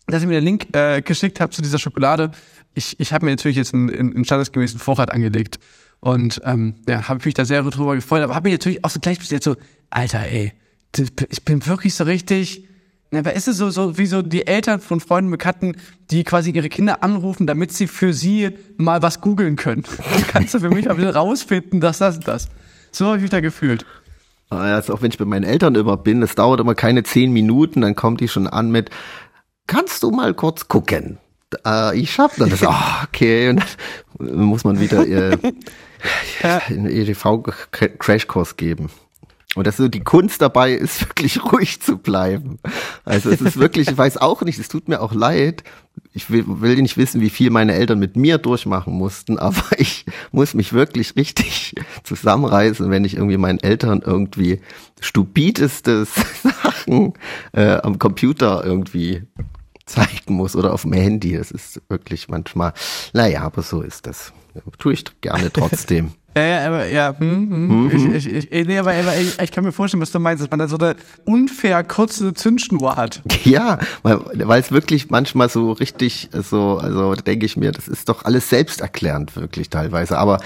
dass 0.07 0.21
ihr 0.21 0.27
mir 0.27 0.39
den 0.39 0.45
Link 0.45 0.75
äh, 0.75 1.01
geschickt 1.01 1.39
habt 1.39 1.53
zu 1.53 1.61
dieser 1.61 1.79
Schokolade. 1.79 2.31
Ich, 2.73 2.99
ich 2.99 3.13
habe 3.13 3.25
mir 3.25 3.31
natürlich 3.31 3.57
jetzt 3.57 3.73
einen, 3.73 3.89
einen 3.89 4.25
standesgemäßen 4.25 4.79
Vorrat 4.79 5.11
angelegt. 5.11 5.59
Und 5.99 6.41
ähm, 6.45 6.75
ja, 6.87 7.07
habe 7.07 7.25
mich 7.25 7.33
da 7.33 7.45
sehr 7.45 7.61
drüber 7.63 7.95
gefreut. 7.95 8.21
Aber 8.21 8.35
habe 8.35 8.49
mich 8.49 8.57
natürlich 8.57 8.85
auch 8.85 8.89
so 8.89 8.99
gleich 8.99 9.19
bis 9.19 9.29
jetzt 9.31 9.43
so, 9.43 9.55
Alter, 9.89 10.21
ey, 10.21 10.53
ich 11.29 11.45
bin 11.45 11.65
wirklich 11.65 11.93
so 11.93 12.03
richtig. 12.03 12.65
Na, 13.11 13.19
aber 13.19 13.33
ist 13.33 13.47
es 13.47 13.57
so, 13.57 13.71
so 13.71 13.97
wie 13.97 14.05
so 14.05 14.21
die 14.21 14.45
Eltern 14.45 14.79
von 14.81 14.99
Freunden, 14.99 15.31
Bekannten, 15.31 15.75
die 16.11 16.23
quasi 16.23 16.51
ihre 16.51 16.69
Kinder 16.69 17.01
anrufen, 17.01 17.47
damit 17.47 17.73
sie 17.73 17.87
für 17.87 18.13
sie 18.13 18.51
mal 18.77 19.01
was 19.01 19.19
googeln 19.19 19.55
können. 19.55 19.83
Kannst 20.27 20.53
du 20.53 20.59
für 20.59 20.69
mich 20.69 20.85
mal 20.85 20.97
wieder 20.97 21.15
rausfinden, 21.15 21.81
dass 21.81 21.97
das 21.97 22.19
das. 22.19 22.49
So 22.91 23.07
habe 23.07 23.17
ich 23.17 23.23
mich 23.23 23.31
da 23.31 23.39
gefühlt. 23.39 23.85
Also 24.49 24.93
auch 24.93 25.01
wenn 25.01 25.11
ich 25.11 25.17
bei 25.17 25.25
meinen 25.25 25.43
Eltern 25.43 25.75
immer 25.75 25.97
bin, 25.97 26.21
das 26.21 26.35
dauert 26.35 26.59
immer 26.59 26.75
keine 26.75 27.03
zehn 27.03 27.31
Minuten, 27.31 27.81
dann 27.81 27.95
kommt 27.95 28.19
die 28.19 28.27
schon 28.27 28.47
an 28.47 28.71
kannst 29.67 30.01
du 30.01 30.09
mal 30.09 30.33
kurz 30.33 30.67
gucken? 30.67 31.19
Äh, 31.65 31.97
ich 31.97 32.11
schaff 32.11 32.35
das. 32.37 32.63
Ah, 32.63 33.03
okay. 33.07 33.49
Und 33.49 33.63
dann 34.19 34.43
muss 34.43 34.63
man 34.63 34.79
wieder 34.79 35.07
äh, 35.07 35.37
einen 36.41 36.87
EDV-Crashkurs 36.87 38.57
geben. 38.57 38.89
Und 39.55 39.65
das 39.65 39.77
so 39.77 39.87
die 39.87 40.01
Kunst 40.01 40.41
dabei 40.41 40.73
ist 40.73 41.01
wirklich 41.09 41.43
ruhig 41.43 41.81
zu 41.81 41.97
bleiben. 41.97 42.59
Also 43.03 43.29
es 43.29 43.41
ist 43.41 43.57
wirklich, 43.57 43.89
ich 43.89 43.97
weiß 43.97 44.17
auch 44.17 44.41
nicht, 44.43 44.59
es 44.59 44.67
tut 44.67 44.87
mir 44.87 45.01
auch 45.01 45.13
leid. 45.13 45.63
Ich 46.13 46.29
will, 46.29 46.45
will 46.47 46.75
nicht 46.81 46.97
wissen, 46.97 47.19
wie 47.19 47.29
viel 47.29 47.49
meine 47.49 47.73
Eltern 47.73 47.99
mit 47.99 48.15
mir 48.15 48.37
durchmachen 48.37 48.93
mussten, 48.93 49.39
aber 49.39 49.63
ich 49.77 50.05
muss 50.31 50.53
mich 50.53 50.73
wirklich 50.73 51.15
richtig 51.15 51.73
zusammenreißen, 52.03 52.91
wenn 52.91 53.05
ich 53.05 53.15
irgendwie 53.15 53.37
meinen 53.37 53.59
Eltern 53.59 54.03
irgendwie 54.05 54.61
stupideste 55.01 56.05
Sachen 56.05 57.13
äh, 57.53 57.77
am 57.77 57.97
Computer 57.97 58.63
irgendwie 58.63 59.23
zeigen 59.89 60.35
muss 60.35 60.55
oder 60.55 60.73
auf 60.73 60.83
dem 60.83 60.93
Handy. 60.93 61.37
Das 61.37 61.51
ist 61.51 61.81
wirklich 61.89 62.29
manchmal, 62.29 62.73
naja, 63.13 63.41
aber 63.41 63.61
so 63.61 63.81
ist 63.81 64.07
das. 64.07 64.33
Tue 64.77 64.93
ich 64.93 65.05
gerne 65.21 65.51
trotzdem. 65.53 66.11
Ja, 66.37 66.43
ja, 66.43 66.67
aber 66.67 66.85
ja, 66.85 67.15
hm, 67.17 67.89
hm. 67.91 68.15
Ich, 68.15 68.27
ich, 68.27 68.51
ich, 68.51 68.67
nee, 68.67 68.77
aber, 68.77 68.93
aber 68.93 69.17
ich, 69.17 69.39
ich 69.39 69.51
kann 69.51 69.63
mir 69.63 69.71
vorstellen, 69.71 70.01
was 70.01 70.11
du 70.11 70.19
meinst, 70.19 70.43
dass 70.43 70.49
man 70.49 70.59
da 70.59 70.67
so 70.67 70.77
eine 70.77 70.95
unfair 71.25 71.83
kurze 71.83 72.33
Zündschnur 72.33 72.95
hat. 72.95 73.21
Ja, 73.45 73.79
weil, 74.03 74.19
weil 74.47 74.61
es 74.61 74.71
wirklich 74.71 75.09
manchmal 75.09 75.49
so 75.49 75.71
richtig 75.71 76.29
so, 76.33 76.77
also 76.77 77.15
denke 77.15 77.45
ich 77.45 77.57
mir, 77.57 77.71
das 77.71 77.87
ist 77.87 78.09
doch 78.09 78.25
alles 78.25 78.49
selbsterklärend 78.49 79.35
wirklich 79.35 79.69
teilweise. 79.69 80.17
Aber 80.19 80.39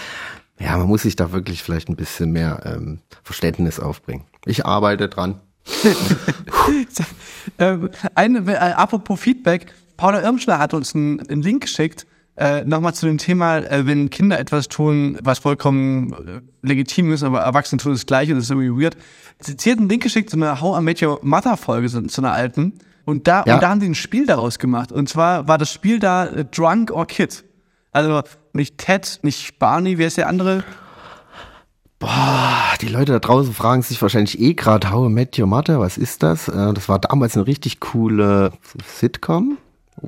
ja, 0.59 0.77
man 0.77 0.87
muss 0.87 1.01
sich 1.01 1.15
da 1.15 1.31
wirklich 1.33 1.63
vielleicht 1.63 1.89
ein 1.89 1.95
bisschen 1.95 2.31
mehr 2.31 2.61
ähm, 2.65 2.99
Verständnis 3.23 3.79
aufbringen. 3.79 4.23
Ich 4.45 4.65
arbeite 4.65 5.09
dran. 5.09 5.41
ähm, 7.59 7.89
eine, 8.15 8.39
äh, 8.51 8.55
apropos 8.57 9.19
Feedback, 9.19 9.67
Paula 9.97 10.21
Irmschler 10.21 10.59
hat 10.59 10.73
uns 10.73 10.95
einen, 10.95 11.19
einen 11.29 11.41
Link 11.41 11.61
geschickt, 11.63 12.05
äh, 12.35 12.63
nochmal 12.65 12.93
zu 12.95 13.05
dem 13.05 13.19
Thema, 13.19 13.57
äh, 13.59 13.85
wenn 13.85 14.09
Kinder 14.09 14.39
etwas 14.39 14.67
tun, 14.67 15.19
was 15.21 15.39
vollkommen 15.39 16.13
äh, 16.13 16.41
legitim 16.67 17.11
ist, 17.13 17.21
aber 17.23 17.41
Erwachsene 17.41 17.79
tun 17.81 17.91
das 17.93 18.05
Gleiche, 18.07 18.33
das 18.33 18.45
ist 18.45 18.49
irgendwie 18.51 18.83
weird. 18.83 18.97
Sie, 19.39 19.55
sie 19.57 19.71
hat 19.71 19.77
einen 19.77 19.89
Link 19.89 20.01
geschickt 20.03 20.29
zu 20.31 20.37
einer 20.37 20.59
How 20.59 20.79
I 20.79 20.83
Met 20.83 21.01
Your 21.03 21.19
Mother 21.21 21.57
Folge, 21.57 21.87
zu, 21.89 22.01
zu 22.07 22.21
einer 22.21 22.31
alten. 22.33 22.73
Und 23.05 23.27
da, 23.27 23.43
Ja. 23.45 23.55
und 23.55 23.61
da 23.63 23.69
haben 23.69 23.79
die 23.81 23.87
ein 23.89 23.95
Spiel 23.95 24.25
daraus 24.25 24.57
gemacht. 24.57 24.91
Und 24.91 25.09
zwar 25.09 25.47
war 25.47 25.57
das 25.57 25.71
Spiel 25.71 25.99
da 25.99 26.25
äh, 26.25 26.45
Drunk 26.45 26.89
or 26.89 27.05
Kid. 27.05 27.43
Also 27.91 28.23
nicht 28.53 28.79
Ted, 28.79 29.19
nicht 29.21 29.59
Barney, 29.59 29.99
wer 29.99 30.07
ist 30.07 30.17
der 30.17 30.27
andere? 30.27 30.63
Die 32.83 32.89
Leute 32.89 33.13
da 33.13 33.19
draußen 33.19 33.53
fragen 33.53 33.81
sich 33.81 34.01
wahrscheinlich 34.01 34.39
eh 34.41 34.53
gerade, 34.55 34.91
How 34.91 35.09
I 35.09 35.13
Met 35.13 35.39
Your 35.39 35.47
Mother, 35.47 35.79
was 35.79 35.97
ist 35.97 36.21
das? 36.21 36.49
Äh, 36.49 36.73
das 36.73 36.89
war 36.89 36.99
damals 36.99 37.35
eine 37.37 37.47
richtig 37.47 37.79
coole 37.79 38.51
Sitcom 38.85 39.57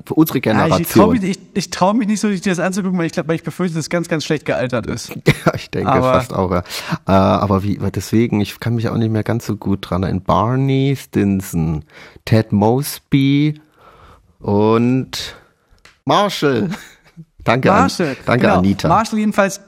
für 0.04 0.12
unsere 0.14 0.38
Ja, 0.38 0.42
Generation. 0.42 0.80
ich 0.82 0.88
traue 0.88 1.14
mich, 1.14 1.22
ich, 1.22 1.38
ich 1.54 1.70
trau 1.70 1.94
mich 1.94 2.06
nicht 2.06 2.20
so, 2.20 2.28
sich 2.28 2.42
das 2.42 2.58
anzugucken, 2.58 2.98
weil 2.98 3.06
ich 3.06 3.12
glaube, 3.12 3.28
weil 3.30 3.36
ich 3.36 3.42
befürchte, 3.44 3.76
dass 3.76 3.84
es 3.86 3.90
ganz, 3.90 4.08
ganz 4.08 4.24
schlecht 4.26 4.44
gealtert 4.44 4.86
ist. 4.86 5.10
Ja, 5.46 5.54
ich 5.54 5.70
denke 5.70 5.90
Aber- 5.90 6.12
fast 6.12 6.34
auch. 6.34 6.50
Ja. 6.50 6.58
Äh, 7.06 7.12
aber 7.12 7.62
wie, 7.62 7.78
deswegen, 7.94 8.40
ich 8.42 8.60
kann 8.60 8.74
mich 8.74 8.88
auch 8.90 8.96
nicht 8.98 9.10
mehr 9.10 9.22
ganz 9.22 9.46
so 9.46 9.56
gut 9.56 9.88
dran 9.88 10.02
erinnern. 10.02 10.22
Barney 10.22 10.96
Stinson, 11.00 11.82
Ted 12.26 12.52
Mosby 12.52 13.60
und 14.40 15.36
Marshall. 16.04 16.70
Danke, 17.46 17.68
Marshall. 17.68 18.08
An, 18.08 18.16
danke 18.26 18.46
genau. 18.46 18.58
Anita. 18.58 18.88
Marshall 18.88 19.18
jedenfalls, 19.20 19.60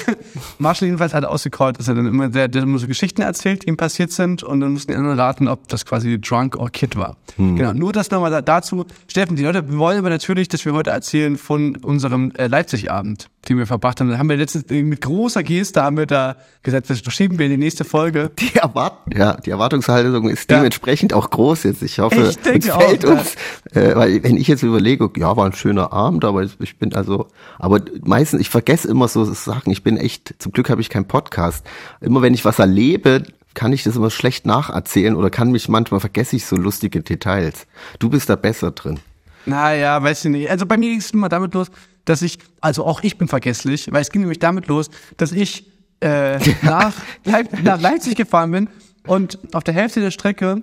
Marshall 0.58 0.86
jedenfalls 0.86 1.12
hat 1.12 1.24
ausgecallt, 1.24 1.78
dass 1.78 1.86
er 1.86 1.94
dann 1.94 2.06
immer 2.06 2.32
sehr, 2.32 2.48
der 2.48 2.62
immer 2.62 2.78
so 2.78 2.86
Geschichten 2.86 3.20
erzählt, 3.20 3.64
die 3.64 3.68
ihm 3.68 3.76
passiert 3.76 4.10
sind 4.10 4.42
und 4.42 4.60
dann 4.60 4.72
mussten 4.72 4.92
die 4.92 4.96
anderen 4.96 5.20
raten, 5.20 5.46
ob 5.46 5.68
das 5.68 5.84
quasi 5.84 6.18
Drunk 6.18 6.56
or 6.56 6.70
Kid 6.70 6.96
war. 6.96 7.16
Hm. 7.36 7.56
Genau. 7.56 7.72
Nur 7.74 7.92
das 7.92 8.10
nochmal 8.10 8.30
da, 8.30 8.40
dazu. 8.40 8.86
Steffen, 9.06 9.36
die 9.36 9.44
Leute 9.44 9.76
wollen 9.76 9.98
aber 9.98 10.08
natürlich, 10.08 10.48
dass 10.48 10.64
wir 10.64 10.72
heute 10.72 10.90
erzählen 10.90 11.36
von 11.36 11.76
unserem 11.76 12.32
äh, 12.32 12.46
Leipzig-Abend, 12.46 13.28
den 13.48 13.58
wir 13.58 13.66
verbracht 13.66 14.00
haben. 14.00 14.10
Da 14.10 14.18
haben 14.18 14.28
wir 14.28 14.36
letztens 14.36 14.64
mit 14.70 15.00
großer 15.00 15.42
Geste 15.42 15.82
haben 15.82 15.96
wir 15.96 16.06
da 16.06 16.36
gesagt, 16.62 16.90
das 16.90 17.00
verschieben 17.00 17.38
wir 17.38 17.46
in 17.46 17.52
die 17.52 17.56
nächste 17.58 17.84
Folge. 17.84 18.30
die, 18.38 18.54
Erwart 18.56 18.98
ja, 19.16 19.34
die 19.36 19.50
Erwartungshaltung 19.50 20.28
ist 20.28 20.50
Ja. 20.50 20.56
dementsprechend 20.58 21.12
auch 21.14 21.30
groß 21.30 21.64
jetzt. 21.64 21.82
Ich 21.82 21.98
hoffe, 21.98 22.28
Ich 22.30 22.38
denke 22.38 22.58
uns 22.58 22.70
auch, 22.70 22.80
fällt 22.82 23.04
ja. 23.04 23.10
uns, 23.10 23.34
äh, 23.74 23.96
weil 23.96 24.22
wenn 24.22 24.36
ich 24.36 24.48
jetzt 24.48 24.62
überlege, 24.62 25.10
ja, 25.16 25.36
war 25.36 25.46
ein 25.46 25.52
schöner 25.54 25.92
Abend, 25.92 26.24
aber 26.24 26.42
ich 26.42 26.78
bin 26.78 26.94
also, 26.94 27.28
aber 27.58 27.80
meistens, 28.04 28.40
ich 28.40 28.50
vergesse 28.50 28.88
immer 28.88 29.08
so 29.08 29.24
Sachen. 29.24 29.70
Ich 29.72 29.82
bin 29.82 29.96
echt, 29.96 30.34
zum 30.38 30.52
Glück 30.52 30.70
habe 30.70 30.80
ich 30.80 30.88
keinen 30.90 31.06
Podcast. 31.08 31.64
Immer 32.00 32.22
wenn 32.22 32.34
ich 32.34 32.44
was 32.44 32.58
erlebe, 32.58 33.22
kann 33.54 33.72
ich 33.72 33.82
das 33.82 33.96
immer 33.96 34.10
schlecht 34.10 34.46
nacherzählen 34.46 35.16
oder 35.16 35.30
kann 35.30 35.50
mich 35.50 35.68
manchmal 35.68 36.00
vergesse 36.00 36.36
ich 36.36 36.46
so 36.46 36.56
lustige 36.56 37.00
Details. 37.00 37.66
Du 37.98 38.08
bist 38.08 38.28
da 38.28 38.36
besser 38.36 38.70
drin. 38.70 39.00
Naja, 39.46 40.02
weiß 40.02 40.26
ich 40.26 40.30
nicht. 40.30 40.50
Also 40.50 40.66
bei 40.66 40.76
mir 40.76 40.90
ging 40.90 40.98
es 40.98 41.10
immer 41.10 41.28
damit 41.28 41.54
los, 41.54 41.68
dass 42.08 42.22
ich, 42.22 42.38
also 42.60 42.84
auch 42.84 43.02
ich 43.02 43.18
bin 43.18 43.28
vergesslich, 43.28 43.92
weil 43.92 44.00
es 44.00 44.10
ging 44.10 44.22
nämlich 44.22 44.38
damit 44.38 44.66
los, 44.66 44.90
dass 45.16 45.32
ich 45.32 45.66
äh, 46.00 46.38
nach, 46.62 46.94
Leip 47.24 47.62
nach 47.62 47.80
Leipzig 47.80 48.16
gefahren 48.16 48.50
bin 48.50 48.68
und 49.06 49.38
auf 49.52 49.64
der 49.64 49.74
Hälfte 49.74 50.00
der 50.00 50.10
Strecke 50.10 50.62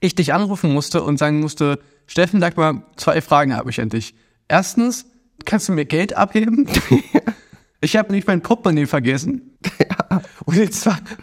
ich 0.00 0.14
dich 0.14 0.32
anrufen 0.32 0.72
musste 0.72 1.02
und 1.02 1.18
sagen 1.18 1.40
musste, 1.40 1.80
Steffen, 2.06 2.40
sag 2.40 2.56
mal, 2.56 2.82
zwei 2.96 3.20
Fragen 3.20 3.54
habe 3.54 3.70
ich 3.70 3.80
an 3.80 3.88
dich. 3.88 4.14
Erstens, 4.46 5.06
kannst 5.44 5.68
du 5.68 5.72
mir 5.72 5.84
Geld 5.84 6.16
abheben? 6.16 6.68
Ich 7.80 7.96
habe 7.96 8.12
nicht 8.12 8.26
mein 8.26 8.42
Portemonnaie 8.42 8.86
vergessen. 8.86 9.56
Und, 10.46 10.56
die 10.56 10.68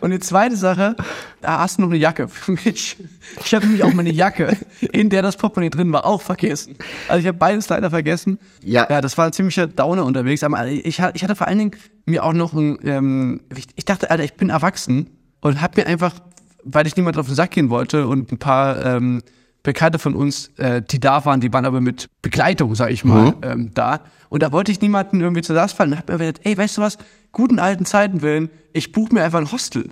und 0.02 0.12
die 0.12 0.20
zweite 0.20 0.56
Sache, 0.56 0.96
da 1.42 1.60
hast 1.60 1.78
du 1.78 1.82
noch 1.82 1.90
eine 1.90 1.98
Jacke 1.98 2.28
für 2.28 2.52
mich. 2.52 2.98
Ich 3.44 3.54
habe 3.56 3.66
nämlich 3.66 3.84
auch 3.84 3.94
meine 3.94 4.12
Jacke, 4.12 4.56
in 4.92 5.10
der 5.10 5.24
das 5.24 5.38
Portemonnaie 5.38 5.72
drin 5.72 5.92
war, 5.92 6.06
auch 6.06 6.22
vergessen. 6.22 6.76
Also 7.08 7.22
ich 7.22 7.28
habe 7.28 7.38
beides 7.38 7.68
leider 7.68 7.90
vergessen. 7.90 8.38
Ja. 8.64 8.88
Ja, 8.88 9.02
das 9.02 9.18
war 9.18 9.26
ein 9.26 9.34
ziemlicher 9.34 9.66
Downer 9.66 10.06
unterwegs. 10.06 10.44
Aber 10.44 10.68
ich, 10.68 10.86
ich 10.86 11.24
hatte 11.24 11.36
vor 11.36 11.48
allen 11.48 11.58
Dingen 11.58 11.72
mir 12.06 12.24
auch 12.24 12.34
noch 12.34 12.54
ein, 12.54 12.78
ähm, 12.84 13.42
ich, 13.56 13.66
ich 13.76 13.86
dachte, 13.86 14.12
Alter, 14.12 14.24
ich 14.24 14.36
bin 14.36 14.50
erwachsen 14.50 15.10
und 15.42 15.62
habe 15.62 15.82
mir 15.82 15.88
einfach, 15.88 16.14
weil 16.64 16.86
ich 16.86 16.96
niemand 16.96 17.18
auf 17.18 17.26
den 17.26 17.36
Sack 17.36 17.52
gehen 17.52 17.72
wollte 17.72 18.08
und 18.08 18.32
ein 18.32 18.38
paar 18.38 18.86
ähm, 18.86 19.24
Bekannte 19.66 20.00
von 20.00 20.16
uns, 20.16 20.52
äh, 20.58 20.82
die 20.82 21.00
da 21.00 21.26
waren, 21.26 21.42
die 21.42 21.52
waren 21.52 21.66
aber 21.66 21.82
mit 21.82 22.08
Begleitung, 22.22 22.76
sag 22.76 22.92
ich 22.92 23.04
mal, 23.04 23.34
ähm, 23.42 23.72
da. 23.74 24.02
Und 24.30 24.44
da 24.44 24.52
wollte 24.52 24.72
ich 24.72 24.80
niemanden 24.80 25.20
irgendwie 25.20 25.42
zu 25.42 25.54
Last 25.54 25.76
fallen 25.76 25.92
und 25.92 25.98
hab 25.98 26.08
mir 26.08 26.18
gedacht, 26.18 26.42
ey, 26.44 26.58
weißt 26.58 26.78
du 26.78 26.82
was, 26.82 26.98
guten 27.32 27.60
alten 27.60 27.84
Zeiten 27.86 28.22
willen, 28.22 28.50
ich 28.74 28.92
buche 28.92 29.14
mir 29.14 29.24
einfach 29.24 29.40
ein 29.40 29.52
Hostel. 29.52 29.90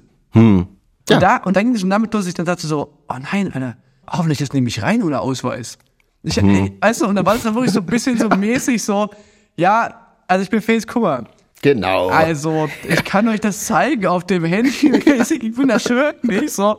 Ja. 1.09 1.15
Und, 1.15 1.23
da, 1.23 1.37
und 1.37 1.57
dann 1.57 1.65
ging 1.65 1.73
es 1.73 1.81
schon 1.81 1.89
damit 1.89 2.13
los, 2.13 2.21
dass 2.21 2.27
ich 2.29 2.33
dann 2.35 2.45
dachte 2.45 2.67
so, 2.67 2.99
oh 3.09 3.15
nein, 3.31 3.51
Alter, 3.51 3.75
hoffentlich 4.07 4.39
ist 4.41 4.53
nämlich 4.53 4.81
rein 4.83 5.01
ohne 5.03 5.19
Ausweis. 5.19 5.77
Ich, 6.21 6.37
ey, 6.37 6.77
weißt 6.79 7.01
du, 7.01 7.07
und 7.07 7.15
dann 7.15 7.25
war 7.25 7.35
es 7.35 7.43
dann 7.43 7.55
wirklich 7.55 7.73
so 7.73 7.79
ein 7.79 7.85
bisschen 7.85 8.17
so 8.17 8.29
mäßig 8.37 8.81
so, 8.81 9.09
ja, 9.57 9.93
also 10.27 10.43
ich 10.43 10.49
bin 10.49 10.61
Felix 10.61 10.87
Kummer. 10.87 11.25
Genau. 11.63 12.09
Also, 12.09 12.69
ich 12.87 13.03
kann 13.05 13.27
euch 13.29 13.39
das 13.39 13.65
zeigen 13.65 14.05
auf 14.05 14.25
dem 14.25 14.43
Handy. 14.43 14.71
Ich 15.43 15.55
bin 15.55 15.69
das 15.69 15.89
wirklich 15.89 16.51
so. 16.51 16.77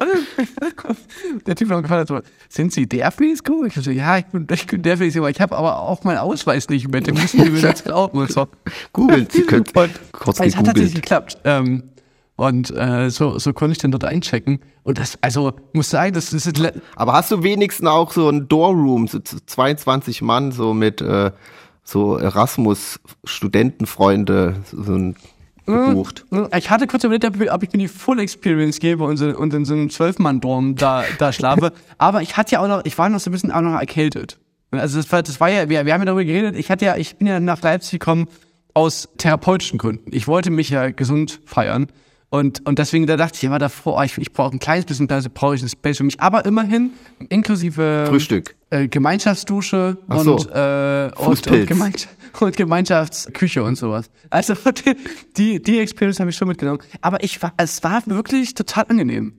Der 1.47 1.57
Typ 1.57 1.71
hat 1.71 1.83
gefragt, 1.83 2.09
so, 2.09 2.21
sind 2.49 2.73
Sie 2.73 2.87
der 2.87 3.11
Felix 3.11 3.43
Kummer? 3.43 3.67
Ich 3.67 3.75
so, 3.75 3.91
ja, 3.91 4.19
ich 4.19 4.27
bin, 4.27 4.47
ich 4.51 4.67
bin 4.67 4.83
der 4.83 4.99
Felix 4.99 5.15
Kummer. 5.15 5.31
Ich 5.31 5.41
habe 5.41 5.57
aber 5.57 5.81
auch 5.81 6.05
meinen 6.05 6.19
Ausweis 6.19 6.69
nicht 6.69 6.89
mit. 6.89 7.07
Den 7.07 7.15
müssen 7.15 7.43
Sie 7.43 7.51
mir 7.51 7.61
jetzt 7.61 7.85
glauben. 7.85 8.19
Und 8.19 8.31
so. 8.31 8.47
Googeln, 8.93 9.27
Sie 9.31 9.43
können 9.43 9.65
Und 9.75 9.91
kurz 10.13 10.41
es 10.41 10.57
hat 10.57 10.67
tatsächlich 10.67 10.97
geklappt. 10.97 11.39
Ähm, 11.45 11.85
und 12.37 12.71
äh, 12.77 13.11
so, 13.11 13.39
so 13.39 13.53
konnte 13.53 13.73
ich 13.73 13.79
dann 13.79 13.91
dort 13.91 14.05
einchecken. 14.05 14.61
Und 14.83 14.99
das, 14.99 15.17
also, 15.23 15.53
muss 15.73 15.89
sagen, 15.89 16.13
das 16.13 16.33
ist 16.33 16.53
Aber 16.97 17.15
hast 17.15 17.31
du 17.31 17.43
wenigstens 17.43 17.89
auch 17.89 18.13
so 18.13 18.29
ein 18.29 18.49
Doorroom, 18.49 19.07
so 19.07 19.19
22 19.21 20.21
Mann, 20.21 20.53
so 20.53 20.75
mit 20.75 21.01
äh, 21.01 21.31
so 21.85 22.17
Erasmus-Studentenfreunde 22.19 24.57
so 24.71 24.83
so 24.83 24.93
ein 24.95 25.17
gebucht? 25.67 26.25
Ich 26.57 26.69
hatte 26.71 26.87
kurz 26.87 27.05
überlegt, 27.05 27.25
ob 27.25 27.41
ich- 27.41 27.51
ob 27.53 27.63
ich 27.63 27.73
mir 27.73 27.79
die 27.79 27.89
Full 27.89 28.19
Experience 28.21 28.81
gebe 28.81 29.03
und, 29.05 29.17
so, 29.17 29.29
und 29.37 29.55
in 29.55 29.65
so 29.65 29.73
einem 29.75 29.89
Zwölfmann-Dorm 29.89 30.75
da, 30.77 31.05
da 31.19 31.33
schlafe. 31.33 31.73
Aber 31.99 32.21
ich 32.21 32.37
hatte 32.37 32.53
ja 32.53 32.61
auch 32.61 32.69
noch, 32.69 32.85
ich 32.85 32.99
war 32.99 33.09
noch 33.09 33.19
so 33.21 33.31
ein 33.31 33.33
bisschen 33.33 33.51
auch 33.51 33.63
noch 33.63 33.79
erkältet. 33.79 34.39
Also 34.73 34.99
das 34.99 35.11
war, 35.13 35.23
das 35.23 35.41
war 35.41 35.49
ja, 35.49 35.69
wir, 35.71 35.87
wir 35.87 35.95
haben 35.95 36.01
ja 36.03 36.07
darüber 36.07 36.25
geredet, 36.25 36.55
ich 36.57 36.71
hatte 36.71 36.85
ja, 36.85 36.97
ich 36.97 37.17
bin 37.17 37.27
ja 37.29 37.39
nach 37.41 37.63
Leipzig 37.63 37.93
gekommen 38.01 38.27
aus 38.75 39.09
therapeutischen 39.19 39.79
Gründen. 39.79 40.11
Ich 40.13 40.27
wollte 40.27 40.51
mich 40.51 40.69
ja 40.69 40.91
gesund 40.91 41.41
feiern. 41.47 41.87
Und, 42.35 42.67
und 42.67 42.81
deswegen, 42.81 43.07
da 43.07 43.17
dachte 43.17 43.37
ich 43.37 43.45
immer 43.45 43.61
davor, 43.61 43.97
oh, 43.97 44.03
ich, 44.03 44.19
ich 44.19 44.33
brauche 44.33 44.57
ein 44.57 44.59
kleines 44.59 44.87
bisschen, 44.87 45.07
da 45.07 45.21
brauche 45.33 45.55
ich 45.55 45.63
ein 45.63 45.69
Space 45.69 45.99
für 45.99 46.03
mich. 46.03 46.21
Aber 46.21 46.45
immerhin, 46.45 46.91
inklusive 47.29 48.07
Frühstück. 48.09 48.57
äh, 48.71 48.89
Gemeinschaftsdusche 48.89 49.99
Ach 50.09 50.19
so. 50.19 50.33
und, 50.39 50.51
äh, 50.51 51.13
und, 51.17 51.47
und. 51.47 51.67
Gemeinschaft, 51.69 52.17
und 52.41 52.57
Gemeinschaftsküche 52.57 53.63
und 53.63 53.77
sowas. 53.77 54.11
Also 54.31 54.55
die, 54.85 54.97
die, 55.37 55.63
die 55.63 55.79
Experience 55.79 56.19
habe 56.19 56.31
ich 56.31 56.37
schon 56.37 56.49
mitgenommen. 56.49 56.81
Aber 57.03 57.23
ich 57.23 57.41
war, 57.41 57.53
es 57.57 57.85
war 57.85 58.03
wirklich 58.07 58.55
total 58.55 58.87
angenehm. 58.89 59.35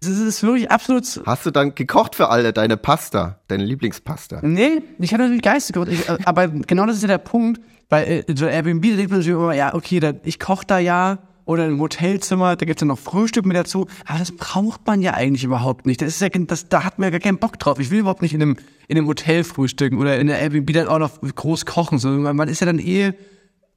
Es 0.00 0.06
ist, 0.06 0.44
wirklich 0.44 0.70
absolut. 0.70 1.20
Hast 1.26 1.46
du 1.46 1.50
dann 1.50 1.74
gekocht 1.74 2.14
für 2.14 2.28
alle 2.28 2.52
deine 2.52 2.76
Pasta, 2.76 3.40
deine 3.48 3.64
Lieblingspasta? 3.64 4.38
Nee, 4.42 4.82
ich 5.00 5.12
hatte 5.12 5.24
natürlich 5.24 5.42
Geiste 5.42 5.72
gekocht. 5.72 5.90
Ich, 5.90 6.08
äh, 6.08 6.18
aber 6.26 6.46
genau 6.46 6.86
das 6.86 6.94
ist 6.94 7.02
ja 7.02 7.08
der 7.08 7.18
Punkt. 7.18 7.60
Bei 7.88 8.04
äh, 8.04 8.24
so 8.36 8.46
Airbnb 8.46 8.82
denkt 8.82 9.10
man 9.10 9.20
sich 9.20 9.32
immer, 9.32 9.52
ja, 9.52 9.74
okay, 9.74 9.98
da, 9.98 10.12
ich 10.22 10.38
koche 10.38 10.64
da 10.64 10.78
ja. 10.78 11.18
Oder 11.46 11.66
im 11.66 11.78
Hotelzimmer, 11.80 12.56
da 12.56 12.64
gibt's 12.64 12.80
ja 12.80 12.86
noch 12.86 12.98
Frühstück 12.98 13.44
mit 13.44 13.56
dazu. 13.56 13.86
Aber 14.06 14.18
das 14.18 14.32
braucht 14.32 14.86
man 14.86 15.02
ja 15.02 15.12
eigentlich 15.12 15.44
überhaupt 15.44 15.84
nicht. 15.84 16.00
Das 16.00 16.08
ist 16.08 16.20
ja, 16.20 16.28
das, 16.28 16.68
da 16.68 16.84
hat 16.84 16.98
man 16.98 17.06
ja 17.06 17.10
gar 17.10 17.20
keinen 17.20 17.38
Bock 17.38 17.58
drauf. 17.58 17.78
Ich 17.78 17.90
will 17.90 18.00
überhaupt 18.00 18.22
nicht 18.22 18.32
in 18.32 18.40
einem, 18.40 18.56
in 18.88 18.96
einem 18.96 19.06
Hotel 19.06 19.44
frühstücken 19.44 19.98
oder 19.98 20.18
in 20.18 20.26
der 20.26 20.38
Airbnb 20.38 20.72
dann 20.72 20.88
auch 20.88 20.98
noch 20.98 21.20
groß 21.20 21.66
kochen. 21.66 21.98
So, 21.98 22.08
man, 22.08 22.48
ist 22.48 22.60
ja 22.60 22.66
dann 22.66 22.78
eh, 22.78 23.12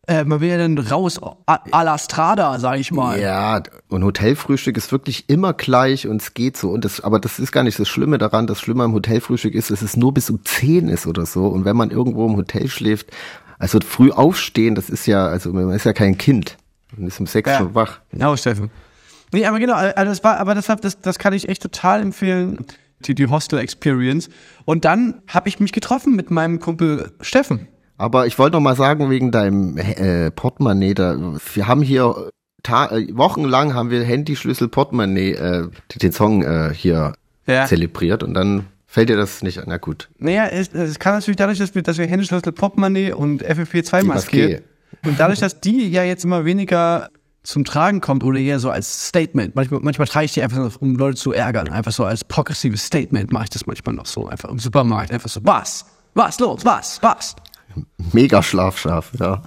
äh, 0.08 0.24
man 0.24 0.40
will 0.40 0.48
ja 0.48 0.58
dann 0.58 0.78
raus 0.78 1.22
a, 1.22 1.60
a 1.72 1.82
la 1.82 1.98
Strada, 1.98 2.58
sag 2.60 2.80
ich 2.80 2.94
mal. 2.94 3.20
Ja, 3.20 3.62
und 3.90 4.04
Hotelfrühstück 4.06 4.78
ist 4.78 4.94
wirklich 4.94 5.30
immer 5.30 5.54
gleich 5.54 6.08
und 6.08 6.22
es 6.22 6.34
geht 6.34 6.56
so. 6.56 6.70
Und 6.70 6.86
das, 6.86 7.02
aber 7.02 7.20
das 7.20 7.38
ist 7.38 7.52
gar 7.52 7.64
nicht 7.64 7.78
das 7.78 7.90
Schlimme 7.90 8.18
daran. 8.18 8.48
Das 8.48 8.62
Schlimme 8.62 8.84
am 8.84 8.94
Hotelfrühstück 8.94 9.54
ist, 9.54 9.72
dass 9.72 9.82
es 9.82 9.98
nur 9.98 10.14
bis 10.14 10.30
um 10.30 10.40
10 10.44 10.88
ist 10.88 11.06
oder 11.06 11.26
so. 11.26 11.48
Und 11.48 11.66
wenn 11.66 11.76
man 11.76 11.92
irgendwo 11.92 12.26
im 12.26 12.38
Hotel 12.38 12.70
schläft, 12.70 13.12
also 13.60 13.80
früh 13.86 14.12
aufstehen, 14.12 14.76
das 14.76 14.90
ist 14.90 15.06
ja, 15.06 15.28
also 15.28 15.52
man 15.52 15.72
ist 15.72 15.84
ja 15.84 15.92
kein 15.92 16.18
Kind. 16.18 16.58
Man 16.96 17.08
ist 17.08 17.20
um 17.20 17.26
sechs 17.26 17.50
Ja. 17.50 17.58
schon 17.58 17.76
wach. 17.76 18.00
Genau, 18.12 18.36
Steffen. 18.36 18.70
Nee, 19.34 19.46
aber 19.46 19.60
genau, 19.60 19.74
also 19.74 20.06
das 20.06 20.24
war, 20.24 20.38
aber 20.38 20.56
das, 20.56 20.68
das, 20.82 21.02
das 21.02 21.20
kann 21.20 21.34
ich 21.34 21.50
echt 21.50 21.62
total 21.62 22.02
empfehlen, 22.02 22.60
die, 23.02 23.14
die 23.14 23.28
Hostel 23.28 23.60
Experience. 23.60 24.30
Und 24.66 24.86
dann 24.86 25.22
habe 25.28 25.50
ich 25.50 25.60
mich 25.60 25.74
getroffen 25.74 26.16
mit 26.16 26.32
meinem 26.32 26.60
Kumpel 26.60 27.12
Steffen. 27.22 27.68
Aber 27.98 28.26
ich 28.28 28.40
wollte 28.40 28.56
noch 28.56 28.62
mal 28.62 28.76
sagen, 28.76 29.10
wegen 29.10 29.32
deinem 29.32 29.78
äh, 29.78 30.32
Portemonnaie, 30.32 30.94
da, 30.94 31.18
wir 31.54 31.68
haben 31.68 31.82
hier 31.82 32.30
ta 32.64 32.88
äh, 32.96 33.08
wochenlang 33.18 33.74
haben 33.74 33.90
wir 33.90 34.04
Handyschlüssel 34.04 34.68
Portemonnaie, 34.70 35.32
äh, 35.34 35.68
den 35.96 36.12
Song 36.14 36.44
äh, 36.44 36.72
hier 36.74 37.14
Ja. 37.48 37.66
zelebriert 37.66 38.24
und 38.24 38.34
dann 38.34 38.66
fällt 38.86 39.10
dir 39.10 39.18
das 39.18 39.42
nicht 39.42 39.58
an. 39.60 39.66
Na 39.68 39.78
gut. 39.78 40.10
Naja, 40.20 40.46
es, 40.46 40.74
es 40.74 41.00
kann 41.00 41.14
natürlich 41.16 41.38
dadurch, 41.38 41.58
dass 41.60 41.76
wir, 41.76 41.82
dass 41.82 41.98
wir 41.98 42.08
Händeschlüssel, 42.08 42.52
Portemonnaie 42.54 43.12
und 43.14 43.44
FFP2 43.44 44.04
Maske 44.06 44.06
Maske. 44.06 44.64
Und 45.06 45.20
dadurch, 45.20 45.40
dass 45.40 45.60
die 45.62 45.90
ja 45.90 46.04
jetzt 46.04 46.26
immer 46.26 46.46
weniger 46.46 47.10
zum 47.44 47.64
Tragen 47.64 48.02
kommt 48.02 48.26
oder 48.26 48.40
eher 48.40 48.60
so 48.60 48.70
als 48.70 49.08
Statement. 49.08 49.56
Manchmal, 49.56 49.80
manchmal 49.82 50.08
trage 50.08 50.26
ich 50.26 50.34
die 50.34 50.44
einfach, 50.44 50.70
so, 50.70 50.80
um 50.80 50.96
Leute 50.96 51.16
zu 51.16 51.32
ärgern. 51.32 51.70
Einfach 51.70 51.94
so 51.94 52.04
als 52.04 52.26
progressives 52.26 52.86
Statement 52.86 53.32
mache 53.32 53.46
ich 53.46 53.50
das 53.52 53.66
manchmal 53.66 53.96
noch 53.96 54.06
so. 54.06 54.28
Einfach 54.28 54.50
im 54.50 54.60
Supermarkt. 54.60 55.12
Einfach 55.12 55.30
so, 55.30 55.40
was? 55.44 55.86
Was 56.14 56.40
los? 56.40 56.66
Was? 56.66 57.02
Was? 57.02 57.36
Mega 58.12 58.44
schlafscharf, 58.44 59.12
ja. 59.18 59.42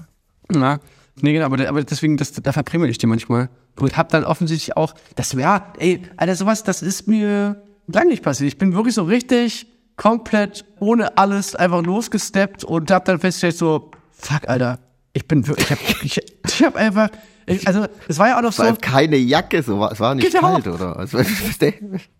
Na, 0.48 0.80
nee, 1.20 1.34
genau, 1.34 1.44
aber, 1.46 1.68
aber 1.68 1.84
deswegen, 1.84 2.16
das, 2.16 2.32
da 2.32 2.52
verprügel 2.52 2.88
ich 2.88 2.96
die 2.96 3.06
manchmal. 3.06 3.50
Und 3.78 3.96
hab 3.96 4.08
dann 4.08 4.24
offensichtlich 4.24 4.76
auch, 4.76 4.94
das 5.16 5.36
wäre, 5.36 5.62
ey, 5.78 6.02
Alter, 6.16 6.36
sowas, 6.36 6.64
das 6.64 6.80
ist 6.80 7.06
mir 7.06 7.62
lange 7.86 8.10
nicht 8.10 8.22
passiert. 8.22 8.48
Ich 8.48 8.58
bin 8.58 8.72
wirklich 8.72 8.94
so 8.94 9.02
richtig 9.02 9.66
komplett 9.96 10.64
ohne 10.78 11.18
alles 11.18 11.54
einfach 11.54 11.82
losgesteppt 11.82 12.64
und 12.64 12.90
hab 12.90 13.04
dann 13.04 13.18
festgestellt 13.18 13.58
so, 13.58 13.90
fuck, 14.10 14.48
Alter, 14.48 14.78
ich 15.12 15.26
bin 15.26 15.46
wirklich, 15.46 15.70
ich 15.70 15.70
hab, 15.70 16.04
ich, 16.04 16.20
ich 16.46 16.62
hab 16.64 16.76
einfach, 16.76 17.08
ich, 17.46 17.66
also, 17.66 17.86
es 18.08 18.18
war 18.18 18.28
ja 18.28 18.38
auch 18.38 18.42
noch 18.42 18.52
so, 18.52 18.62
keine 18.80 19.16
Jacke, 19.16 19.62
so 19.62 19.80
war, 19.80 19.90
es 19.92 19.98
war 20.00 20.14
nicht 20.14 20.30
Genau. 20.32 20.52
kalt, 20.52 20.66
oder? 20.68 20.96
Also, 20.96 21.18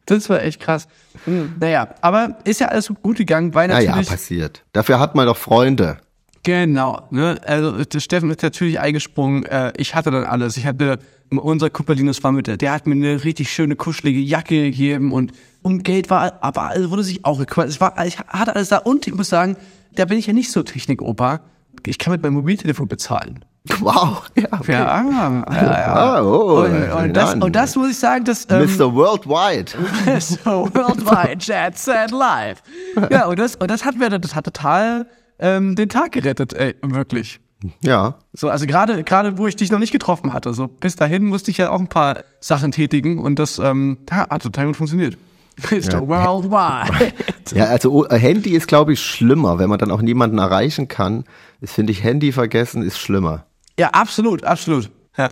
das 0.06 0.28
war 0.28 0.42
echt 0.42 0.60
krass. 0.60 0.88
Hm, 1.24 1.54
Naja, 1.60 1.94
aber 2.00 2.38
ist 2.44 2.60
ja 2.60 2.68
alles 2.68 2.92
gut 3.02 3.18
gegangen, 3.18 3.54
weil 3.54 3.68
naja, 3.68 3.90
natürlich, 3.90 4.08
passiert. 4.08 4.64
Dafür 4.72 4.98
hat 4.98 5.14
man 5.14 5.26
doch 5.26 5.36
Freunde. 5.36 5.98
Genau, 6.42 7.06
ne? 7.10 7.38
Also 7.44 7.74
Steffen 7.98 8.30
ist 8.30 8.42
natürlich 8.42 8.80
eingesprungen. 8.80 9.44
Äh, 9.44 9.72
ich 9.76 9.94
hatte 9.94 10.10
dann 10.10 10.24
alles. 10.24 10.56
Ich 10.56 10.64
hatte 10.64 10.98
unser 11.28 11.68
Kumpel 11.70 11.96
Linus 11.96 12.24
war 12.24 12.32
mit 12.32 12.46
der, 12.46 12.56
der 12.56 12.72
hat 12.72 12.86
mir 12.86 12.94
eine 12.94 13.22
richtig 13.24 13.52
schöne 13.52 13.76
kuschelige 13.76 14.20
Jacke 14.20 14.62
gegeben 14.62 15.12
und 15.12 15.32
um 15.62 15.82
Geld 15.82 16.08
war, 16.10 16.38
aber 16.42 16.62
alles 16.62 16.90
wurde 16.90 17.04
sich 17.04 17.24
auch 17.26 17.38
gekümmert. 17.38 17.68
Es 17.68 17.80
war, 17.80 18.04
ich 18.06 18.18
hatte 18.18 18.54
alles 18.56 18.70
da 18.70 18.78
und 18.78 19.06
ich 19.06 19.14
muss 19.14 19.28
sagen, 19.28 19.56
da 19.94 20.06
bin 20.06 20.18
ich 20.18 20.26
ja 20.26 20.32
nicht 20.32 20.50
so 20.50 20.62
Technikoper. 20.62 21.40
Ich 21.86 21.98
kann 21.98 22.12
mit 22.12 22.22
meinem 22.22 22.34
Mobiltelefon 22.34 22.88
bezahlen. 22.88 23.44
Wow. 23.80 24.24
Ja, 24.36 24.46
okay. 24.52 24.72
Ja, 24.72 25.02
ja, 25.02 25.44
ja. 25.50 25.94
Ah, 25.94 26.22
oh, 26.22 26.64
und, 26.64 26.90
und, 26.92 27.12
das, 27.14 27.34
und 27.34 27.54
das 27.54 27.76
muss 27.76 27.90
ich 27.90 27.98
sagen, 27.98 28.24
dass 28.24 28.46
ähm, 28.48 28.64
Mr. 28.64 28.94
Worldwide. 28.94 29.72
so 30.20 30.68
worldwide 30.74 31.38
Jet 31.38 31.76
Set 31.76 32.10
Live. 32.10 32.62
Ja, 33.10 33.26
und 33.26 33.38
das, 33.38 33.56
und 33.56 33.70
das 33.70 33.84
hat 33.84 33.96
mir, 33.96 34.08
das 34.18 34.34
hat 34.34 34.44
total 34.44 35.06
ähm, 35.38 35.76
den 35.76 35.88
Tag 35.88 36.12
gerettet, 36.12 36.54
ey, 36.54 36.74
wirklich. 36.82 37.40
Ja. 37.82 38.14
So, 38.32 38.48
also 38.48 38.66
gerade 38.66 39.04
gerade 39.04 39.36
wo 39.36 39.46
ich 39.46 39.56
dich 39.56 39.70
noch 39.70 39.78
nicht 39.78 39.92
getroffen 39.92 40.32
hatte, 40.32 40.54
so 40.54 40.66
bis 40.66 40.96
dahin 40.96 41.24
musste 41.24 41.50
ich 41.50 41.58
ja 41.58 41.70
auch 41.70 41.78
ein 41.78 41.88
paar 41.88 42.24
Sachen 42.40 42.72
tätigen 42.72 43.18
und 43.18 43.38
das 43.38 43.58
ähm, 43.58 43.98
hat 44.10 44.42
total 44.42 44.66
gut 44.66 44.76
funktioniert. 44.76 45.18
Mr. 45.70 46.06
Worldwide. 46.06 47.12
Ja, 47.52 47.64
also 47.64 47.90
oh, 47.92 48.08
Handy 48.08 48.50
ist, 48.50 48.68
glaube 48.68 48.92
ich, 48.92 49.00
schlimmer, 49.00 49.58
wenn 49.58 49.68
man 49.68 49.78
dann 49.78 49.90
auch 49.90 50.02
niemanden 50.02 50.38
erreichen 50.38 50.86
kann. 50.86 51.24
Das 51.60 51.72
finde 51.72 51.90
ich, 51.90 52.04
Handy 52.04 52.30
vergessen 52.30 52.82
ist 52.84 52.98
schlimmer. 52.98 53.46
ja, 53.76 53.88
absolut, 53.90 54.44
absolut. 54.44 54.88
Ja. 55.16 55.30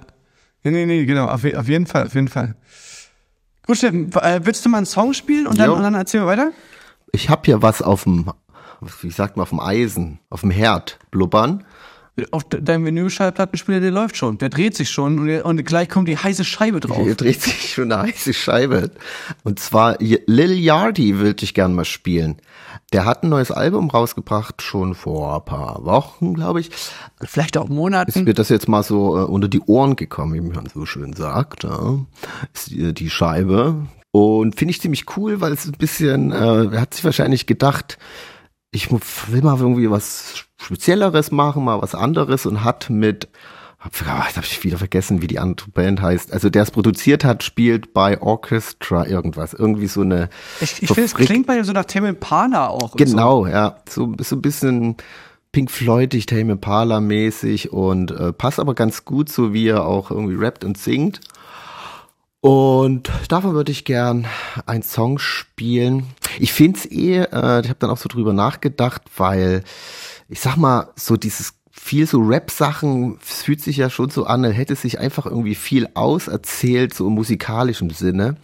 Nee, 0.64 0.72
nee, 0.72 0.86
nee, 0.86 1.04
genau, 1.04 1.26
auf, 1.26 1.44
auf 1.44 1.68
jeden 1.68 1.86
Fall, 1.86 2.06
auf 2.06 2.14
jeden 2.14 2.26
Fall. 2.26 2.56
Gut, 3.66 3.76
Steffen, 3.76 4.12
äh, 4.14 4.40
willst 4.42 4.64
du 4.64 4.68
mal 4.68 4.78
einen 4.78 4.86
Song 4.86 5.12
spielen 5.12 5.46
und 5.46 5.58
dann, 5.58 5.70
und 5.70 5.82
dann 5.82 5.94
erzählen 5.94 6.24
wir 6.24 6.30
weiter? 6.30 6.50
Ich 7.12 7.30
habe 7.30 7.42
hier 7.44 7.62
was 7.62 7.82
auf 7.82 8.02
dem, 8.04 8.30
wie 9.02 9.10
sagt 9.10 9.36
man, 9.36 9.42
auf 9.42 9.50
dem 9.50 9.60
Eisen, 9.60 10.18
auf 10.30 10.40
dem 10.40 10.50
Herd 10.50 10.98
blubbern. 11.10 11.64
Auf 12.30 12.44
de- 12.44 12.60
deinem 12.60 12.84
Vinyl-Schallplattenspieler, 12.86 13.80
der 13.80 13.90
läuft 13.90 14.16
schon, 14.16 14.38
der 14.38 14.48
dreht 14.48 14.76
sich 14.76 14.90
schon 14.90 15.18
und, 15.18 15.26
der, 15.26 15.46
und 15.46 15.62
gleich 15.64 15.88
kommt 15.88 16.08
die 16.08 16.16
heiße 16.16 16.44
Scheibe 16.44 16.80
drauf. 16.80 17.02
Hier 17.02 17.14
dreht 17.14 17.40
sich 17.42 17.74
schon 17.74 17.92
eine 17.92 18.02
heiße 18.10 18.32
Scheibe. 18.34 18.90
Und 19.44 19.58
zwar 19.60 19.96
Lil 20.00 20.52
Yachty 20.52 21.18
würde 21.18 21.44
ich 21.44 21.54
gern 21.54 21.74
mal 21.74 21.84
spielen. 21.84 22.36
Der 22.92 23.04
hat 23.04 23.22
ein 23.22 23.28
neues 23.28 23.50
Album 23.50 23.90
rausgebracht, 23.90 24.62
schon 24.62 24.94
vor 24.94 25.36
ein 25.36 25.44
paar 25.44 25.84
Wochen, 25.84 26.34
glaube 26.34 26.60
ich. 26.60 26.70
Vielleicht 27.22 27.56
auch 27.58 27.64
Ist 27.64 27.70
Monaten. 27.70 28.24
mir 28.24 28.34
das 28.34 28.48
jetzt 28.48 28.68
mal 28.68 28.82
so 28.82 29.18
äh, 29.18 29.22
unter 29.24 29.48
die 29.48 29.60
Ohren 29.60 29.94
gekommen, 29.96 30.34
wie 30.34 30.40
man 30.40 30.66
so 30.72 30.86
schön 30.86 31.12
sagt. 31.12 31.64
Ja. 31.64 31.98
Ist 32.54 32.70
die, 32.70 32.94
die 32.94 33.10
Scheibe. 33.10 33.74
Und 34.10 34.56
finde 34.58 34.70
ich 34.70 34.80
ziemlich 34.80 35.04
cool, 35.18 35.42
weil 35.42 35.52
es 35.52 35.66
ein 35.66 35.72
bisschen, 35.72 36.32
äh, 36.32 36.78
hat 36.78 36.94
sich 36.94 37.04
wahrscheinlich 37.04 37.44
gedacht, 37.46 37.98
ich 38.70 38.90
will 38.90 39.42
mal 39.42 39.58
irgendwie 39.58 39.90
was 39.90 40.44
Spezielleres 40.60 41.30
machen, 41.30 41.64
mal 41.64 41.80
was 41.80 41.94
anderes 41.94 42.44
und 42.44 42.64
hat 42.64 42.90
mit, 42.90 43.28
hab, 43.78 43.94
jetzt 43.94 44.36
habe 44.36 44.46
ich 44.46 44.62
wieder 44.64 44.78
vergessen, 44.78 45.22
wie 45.22 45.26
die 45.26 45.38
andere 45.38 45.70
Band 45.70 46.02
heißt. 46.02 46.32
Also 46.32 46.50
der 46.50 46.62
es 46.64 46.70
produziert 46.70 47.24
hat, 47.24 47.42
spielt 47.42 47.94
bei 47.94 48.20
Orchestra 48.20 49.06
irgendwas. 49.06 49.54
Irgendwie 49.54 49.86
so 49.86 50.02
eine. 50.02 50.28
Ich, 50.60 50.82
ich 50.82 50.88
finde, 50.88 51.04
es 51.04 51.14
klingt 51.14 51.46
bei 51.46 51.62
so 51.62 51.72
nach 51.72 51.86
Tame 51.86 52.08
Impala 52.08 52.68
auch. 52.68 52.92
und 52.92 53.00
So. 53.00 53.04
Genau, 53.04 53.46
ja. 53.46 53.78
So, 53.88 54.14
so 54.20 54.36
ein 54.36 54.42
bisschen 54.42 54.96
Pink 55.52 55.70
Floydig, 55.70 56.26
Tame 56.26 56.52
Impala 56.52 57.00
mäßig 57.00 57.72
und 57.72 58.10
äh, 58.10 58.32
passt 58.32 58.60
aber 58.60 58.74
ganz 58.74 59.04
gut, 59.04 59.30
so 59.30 59.54
wie 59.54 59.68
er 59.68 59.86
auch 59.86 60.10
irgendwie 60.10 60.34
rappt 60.34 60.64
und 60.64 60.76
singt. 60.76 61.20
Und 62.40 63.10
davon 63.28 63.54
würde 63.54 63.72
ich 63.72 63.84
gern 63.84 64.26
einen 64.66 64.82
Song 64.84 65.18
spielen. 65.18 66.06
Ich 66.38 66.52
find's 66.52 66.86
eh, 66.86 67.22
äh, 67.22 67.60
ich 67.62 67.68
habe 67.68 67.76
dann 67.78 67.90
auch 67.90 67.98
so 67.98 68.08
drüber 68.08 68.32
nachgedacht, 68.32 69.02
weil 69.16 69.64
ich 70.28 70.40
sag 70.40 70.56
mal, 70.56 70.92
so 70.94 71.16
dieses 71.16 71.54
viel 71.70 72.06
so 72.06 72.20
Rap-Sachen, 72.20 73.18
es 73.22 73.42
fühlt 73.42 73.60
sich 73.60 73.76
ja 73.76 73.88
schon 73.88 74.10
so 74.10 74.24
an, 74.24 74.44
er 74.44 74.52
hätte 74.52 74.76
sich 74.76 74.98
einfach 74.98 75.26
irgendwie 75.26 75.54
viel 75.54 75.88
auserzählt, 75.94 76.92
so 76.92 77.06
im 77.06 77.14
musikalischen 77.14 77.90
Sinne. 77.90 78.36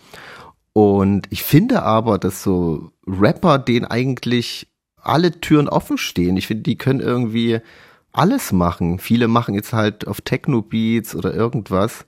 Und 0.72 1.26
ich 1.30 1.42
finde 1.42 1.82
aber, 1.82 2.18
dass 2.18 2.42
so 2.42 2.90
Rapper, 3.06 3.58
denen 3.58 3.84
eigentlich 3.84 4.68
alle 4.96 5.40
Türen 5.40 5.68
offen 5.68 5.98
stehen. 5.98 6.36
Ich 6.36 6.46
finde, 6.46 6.62
die 6.62 6.76
können 6.76 7.00
irgendwie 7.00 7.60
alles 8.12 8.52
machen. 8.52 8.98
Viele 8.98 9.28
machen 9.28 9.54
jetzt 9.54 9.72
halt 9.72 10.06
auf 10.06 10.20
Techno-Beats 10.20 11.14
oder 11.14 11.34
irgendwas. 11.34 12.06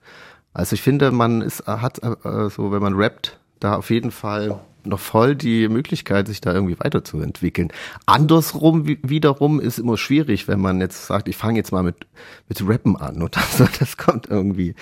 Also 0.57 0.73
ich 0.75 0.81
finde, 0.83 1.11
man 1.11 1.43
ist, 1.43 1.67
hat 1.67 2.03
äh, 2.03 2.49
so, 2.49 2.73
wenn 2.73 2.81
man 2.81 2.95
rappt, 2.95 3.39
da 3.61 3.77
auf 3.77 3.91
jeden 3.91 4.11
Fall 4.11 4.59
noch 4.85 5.01
voll 5.01 5.35
die 5.35 5.69
Möglichkeit, 5.69 6.29
sich 6.29 6.41
da 6.41 6.55
irgendwie 6.55 6.77
weiterzuentwickeln. 6.79 7.73
Andersrum 8.07 8.87
wi- 8.87 8.99
wiederum 9.03 9.61
ist 9.61 9.79
immer 9.79 9.97
schwierig, 9.99 10.49
wenn 10.49 10.61
man 10.61 10.81
jetzt 10.81 11.07
sagt, 11.07 11.29
ich 11.29 11.37
fange 11.37 11.59
jetzt 11.59 11.73
mal 11.73 11.83
mit, 11.83 12.07
mit 12.49 12.67
Rappen 12.67 12.97
an 12.97 13.23
oder 13.23 13.41
so. 13.51 13.67
Das 13.79 13.97
kommt 13.97 14.29
irgendwie, 14.31 14.75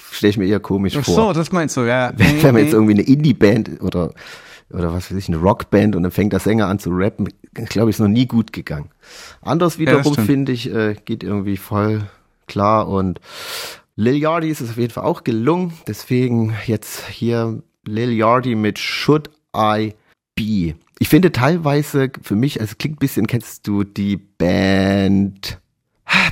stelle 0.00 0.30
ich 0.30 0.36
mir 0.38 0.46
eher 0.46 0.60
komisch 0.60 0.96
Ach 0.98 1.04
vor 1.04 1.14
so, 1.14 1.32
das 1.32 1.52
meinst 1.52 1.76
du, 1.76 1.82
ja. 1.82 2.12
wenn, 2.16 2.42
wenn 2.42 2.54
man 2.54 2.62
jetzt 2.64 2.72
irgendwie 2.72 2.92
eine 2.94 3.02
Indie-Band 3.02 3.82
oder 3.82 4.12
oder 4.70 4.94
was 4.94 5.10
weiß 5.10 5.18
ich, 5.18 5.28
eine 5.28 5.36
Rockband 5.36 5.94
und 5.96 6.02
dann 6.04 6.12
fängt 6.12 6.32
der 6.32 6.40
Sänger 6.40 6.68
an 6.68 6.78
zu 6.78 6.88
rappen, 6.90 7.28
glaube 7.52 7.90
ich, 7.90 7.96
ist 7.96 8.00
noch 8.00 8.08
nie 8.08 8.24
gut 8.26 8.54
gegangen. 8.54 8.88
Anders 9.42 9.78
wiederum 9.78 10.14
stimmt. 10.14 10.26
finde 10.26 10.52
ich, 10.52 10.72
äh, 10.72 10.94
geht 11.04 11.22
irgendwie 11.22 11.58
voll 11.58 12.04
klar 12.46 12.88
und 12.88 13.20
Lil 13.96 14.16
Yachty 14.16 14.48
ist 14.48 14.60
es 14.60 14.70
auf 14.70 14.76
jeden 14.78 14.92
Fall 14.92 15.04
auch 15.04 15.22
gelungen, 15.24 15.74
deswegen 15.86 16.54
jetzt 16.66 17.06
hier 17.08 17.62
Lil 17.86 18.12
Yachty 18.12 18.54
mit 18.54 18.78
Should 18.78 19.30
I 19.56 19.94
Be. 20.34 20.74
Ich 20.98 21.08
finde 21.08 21.32
teilweise 21.32 22.10
für 22.22 22.34
mich, 22.36 22.60
also 22.60 22.74
klingt 22.78 22.96
ein 22.96 23.00
bisschen, 23.00 23.26
kennst 23.26 23.66
du 23.66 23.84
die 23.84 24.16
Band 24.16 25.58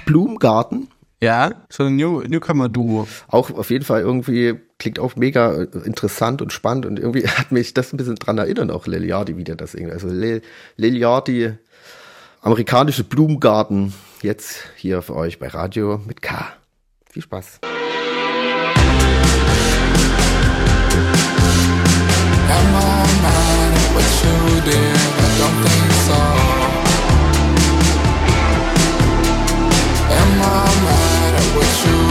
Blumengarten? 0.06 0.88
Ja, 1.22 1.52
so 1.68 1.84
ein 1.84 1.96
New 1.96 2.22
Newcomer-Duo. 2.22 3.06
auch 3.28 3.50
auf 3.50 3.68
jeden 3.70 3.84
Fall 3.84 4.00
irgendwie 4.00 4.54
klingt 4.78 4.98
auch 4.98 5.16
mega 5.16 5.52
äh, 5.52 5.66
interessant 5.84 6.40
und 6.40 6.50
spannend 6.54 6.86
und 6.86 6.98
irgendwie 6.98 7.28
hat 7.28 7.52
mich 7.52 7.74
das 7.74 7.92
ein 7.92 7.98
bisschen 7.98 8.16
dran 8.16 8.38
erinnert, 8.38 8.70
auch 8.70 8.86
Liliardi 8.86 9.36
wieder 9.36 9.54
das 9.54 9.74
irgendwie. 9.74 9.92
Also 9.92 10.08
Lil- 10.08 10.40
Liliardi, 10.76 11.52
amerikanische 12.40 13.04
Blumengarten, 13.04 13.92
jetzt 14.22 14.64
hier 14.76 15.02
für 15.02 15.14
euch 15.14 15.38
bei 15.38 15.48
Radio 15.48 16.00
mit 16.06 16.22
K. 16.22 16.46
Viel 17.12 17.22
Spaß. 17.22 17.58
Am 22.56 22.66
I 22.76 23.06
mad 23.22 23.72
at 23.74 23.88
what 23.94 24.10
you 24.22 24.36
did? 24.62 24.96
I 25.18 25.28
don't 25.40 25.58
think 25.64 25.92
so. 26.06 26.20
Am 30.20 30.32
I 30.40 30.54
mad 30.86 31.34
at 31.34 31.48
what 31.56 31.72
you 31.84 32.09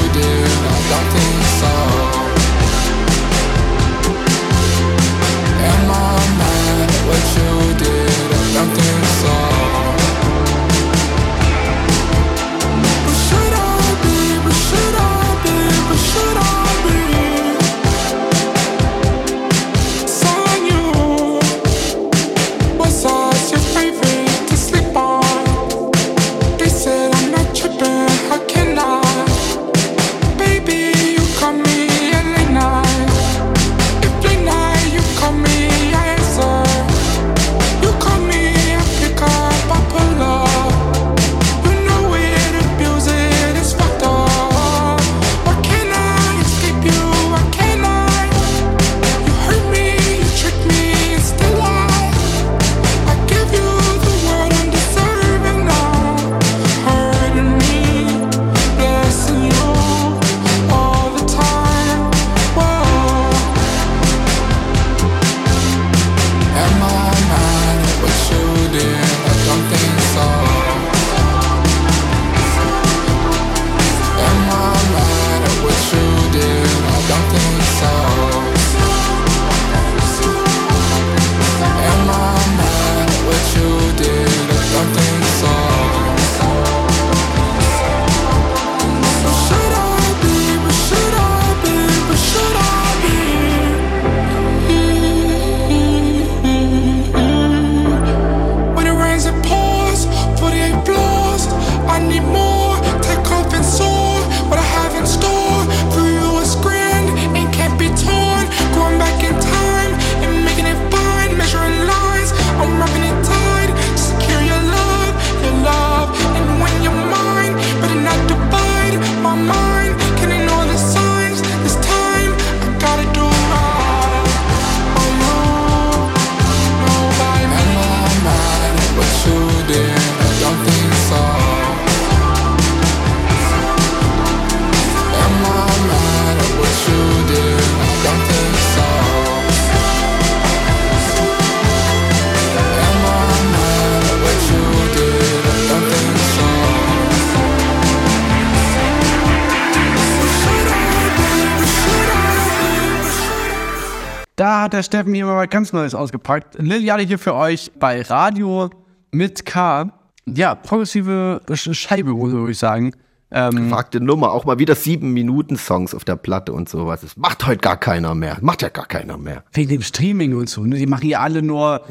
Da 154.50 154.62
hat 154.64 154.74
der 154.74 154.82
Steffen 154.82 155.14
hier 155.14 155.28
mal 155.28 155.36
was 155.36 155.50
ganz 155.52 155.74
Neues 155.74 155.94
ausgepackt. 155.94 156.56
Liliane 156.58 157.04
hier 157.04 157.20
für 157.20 157.36
euch 157.36 157.72
bei 157.78 158.02
Radio 158.02 158.72
mit 159.12 159.46
K. 159.46 159.92
Ja, 160.26 160.56
progressive 160.56 161.40
Scheibe, 161.54 162.18
würde 162.18 162.52
ich 162.52 162.58
sagen. 162.58 162.94
Ähm, 163.30 163.70
Fragte 163.70 164.02
Nummer, 164.02 164.32
auch 164.32 164.46
mal 164.46 164.58
wieder 164.58 164.74
sieben 164.74 165.14
Minuten 165.14 165.56
Songs 165.56 165.94
auf 165.94 166.04
der 166.04 166.16
Platte 166.16 166.52
und 166.52 166.68
sowas. 166.68 167.02
Das 167.02 167.16
macht 167.16 167.46
heute 167.46 167.60
gar 167.60 167.78
keiner 167.78 168.16
mehr. 168.16 168.40
Macht 168.42 168.64
ja 168.64 168.70
gar 168.70 168.88
keiner 168.88 169.20
mehr. 169.20 169.44
wegen 169.54 169.70
dem 169.70 169.84
Streaming 169.84 170.36
und 170.36 170.50
so. 170.50 170.66
Ne? 170.66 170.78
Die 170.78 170.88
machen 170.88 171.08
ja 171.08 171.20
alle 171.20 171.44
nur. 171.44 171.84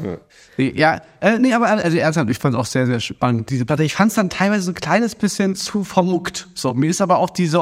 Ja, 0.57 0.99
äh, 1.21 1.39
nee, 1.39 1.53
aber 1.53 1.67
also 1.67 1.97
ernsthaft, 1.97 2.29
ich 2.29 2.39
fand 2.39 2.55
es 2.55 2.59
auch 2.59 2.65
sehr, 2.65 2.85
sehr 2.87 2.99
spannend, 2.99 3.49
diese 3.51 3.63
Platte. 3.65 3.85
Ich 3.85 3.95
fand 3.95 4.09
es 4.09 4.15
dann 4.15 4.29
teilweise 4.29 4.63
so 4.63 4.71
ein 4.71 4.75
kleines 4.75 5.15
bisschen 5.15 5.55
zu 5.55 5.85
vermuckt. 5.85 6.49
So, 6.55 6.73
mir 6.73 6.89
ist 6.89 6.99
aber 6.99 7.19
auch 7.19 7.29
diese 7.29 7.61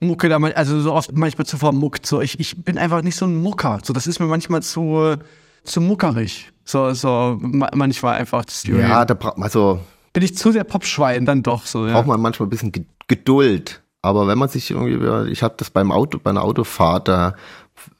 Originalmucke 0.00 0.28
da 0.28 0.38
mal, 0.38 0.52
also 0.54 0.80
so 0.80 0.92
oft 0.92 1.12
manchmal 1.16 1.46
zu 1.46 1.56
vermuckt. 1.58 2.06
So, 2.06 2.20
ich, 2.20 2.40
ich 2.40 2.62
bin 2.64 2.78
einfach 2.78 3.02
nicht 3.02 3.16
so 3.16 3.26
ein 3.26 3.36
Mucker. 3.42 3.80
So, 3.82 3.92
das 3.92 4.06
ist 4.06 4.18
mir 4.18 4.26
manchmal 4.26 4.62
zu, 4.62 5.16
zu 5.64 5.80
muckerig. 5.80 6.50
So, 6.64 6.92
so, 6.94 7.36
ma- 7.40 7.70
manchmal 7.74 8.16
einfach. 8.18 8.44
Ja, 8.64 9.04
da 9.04 9.14
braucht 9.14 9.36
man 9.38 9.44
also 9.44 9.80
bin 10.12 10.22
ich 10.24 10.36
zu 10.36 10.50
sehr 10.50 10.64
Popschwein 10.64 11.24
dann 11.24 11.42
doch 11.42 11.66
so, 11.66 11.86
ja. 11.86 11.92
braucht 11.92 12.06
man 12.08 12.20
manchmal 12.20 12.46
ein 12.46 12.50
bisschen 12.50 12.72
Ge- 12.72 12.84
Geduld. 13.06 13.80
Aber 14.02 14.26
wenn 14.26 14.38
man 14.38 14.48
sich 14.48 14.70
irgendwie, 14.70 15.30
ich 15.30 15.42
habe 15.42 15.54
das 15.58 15.70
beim 15.70 15.92
Auto, 15.92 16.18
bei 16.18 16.30
einer 16.30 16.42
Autofahrt, 16.42 17.06
da 17.08 17.34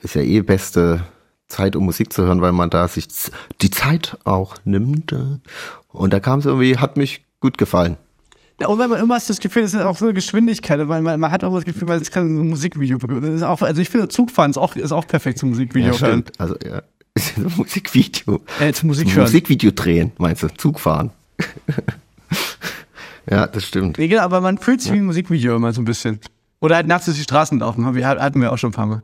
ist 0.00 0.14
ja 0.14 0.22
eh 0.22 0.40
beste 0.40 1.04
Zeit, 1.46 1.76
um 1.76 1.84
Musik 1.84 2.12
zu 2.12 2.22
hören, 2.24 2.40
weil 2.40 2.52
man 2.52 2.70
da 2.70 2.88
sich 2.88 3.06
die 3.60 3.70
Zeit 3.70 4.16
auch 4.24 4.56
nimmt. 4.64 5.12
äh. 5.12 5.38
Und 5.88 6.12
da 6.12 6.20
kam 6.20 6.38
es 6.38 6.46
irgendwie, 6.46 6.78
hat 6.78 6.96
mich 6.96 7.24
gut 7.40 7.58
gefallen. 7.58 7.96
Ja, 8.60 8.68
und 8.68 8.78
wenn 8.78 8.90
man 8.90 9.00
immer 9.00 9.18
das 9.18 9.40
Gefühl, 9.40 9.62
das 9.62 9.72
ist 9.72 9.80
auch 9.80 9.96
so 9.96 10.04
eine 10.04 10.14
Geschwindigkeit, 10.14 10.78
weil 10.88 11.00
man, 11.00 11.18
man 11.18 11.30
hat 11.30 11.44
auch 11.44 11.54
das 11.54 11.64
Gefühl, 11.64 11.88
man 11.88 12.02
kann 12.02 12.36
so 12.36 12.42
ein 12.42 12.48
Musikvideo. 12.48 12.98
Das 12.98 13.30
ist 13.30 13.42
auch, 13.42 13.62
also 13.62 13.80
ich 13.80 13.88
finde, 13.88 14.08
Zugfahren 14.08 14.50
ist 14.50 14.58
auch, 14.58 14.76
ist 14.76 14.92
auch 14.92 15.06
perfekt 15.06 15.38
zum 15.38 15.50
Musikvideo. 15.50 15.98
hören. 15.98 16.24
Also 16.36 16.56
ja, 16.64 16.82
Musikvideo. 17.56 18.40
Äh, 18.60 18.72
zum 18.72 18.88
Musik 18.88 19.08
hören. 19.14 19.22
Musikvideo 19.22 19.70
drehen, 19.70 20.12
meinst 20.18 20.42
du? 20.42 20.48
Zug 20.48 20.78
fahren. 20.78 21.10
ja, 23.30 23.46
das 23.46 23.64
stimmt. 23.64 23.96
Nee, 23.96 24.08
genau, 24.08 24.22
aber 24.22 24.42
man 24.42 24.58
fühlt 24.58 24.82
sich 24.82 24.92
wie 24.92 24.98
ein 24.98 25.06
Musikvideo 25.06 25.56
immer 25.56 25.72
so 25.72 25.80
ein 25.80 25.86
bisschen. 25.86 26.20
Oder 26.60 26.76
halt 26.76 26.86
nachts 26.86 27.06
durch 27.06 27.16
die 27.16 27.22
Straßen 27.22 27.58
laufen, 27.60 27.86
haben 27.86 27.94
wir, 27.94 28.06
hatten 28.06 28.42
wir 28.42 28.52
auch 28.52 28.58
schon 28.58 28.70
ein 28.70 28.74
paar 28.74 28.86
Mal. 28.86 29.02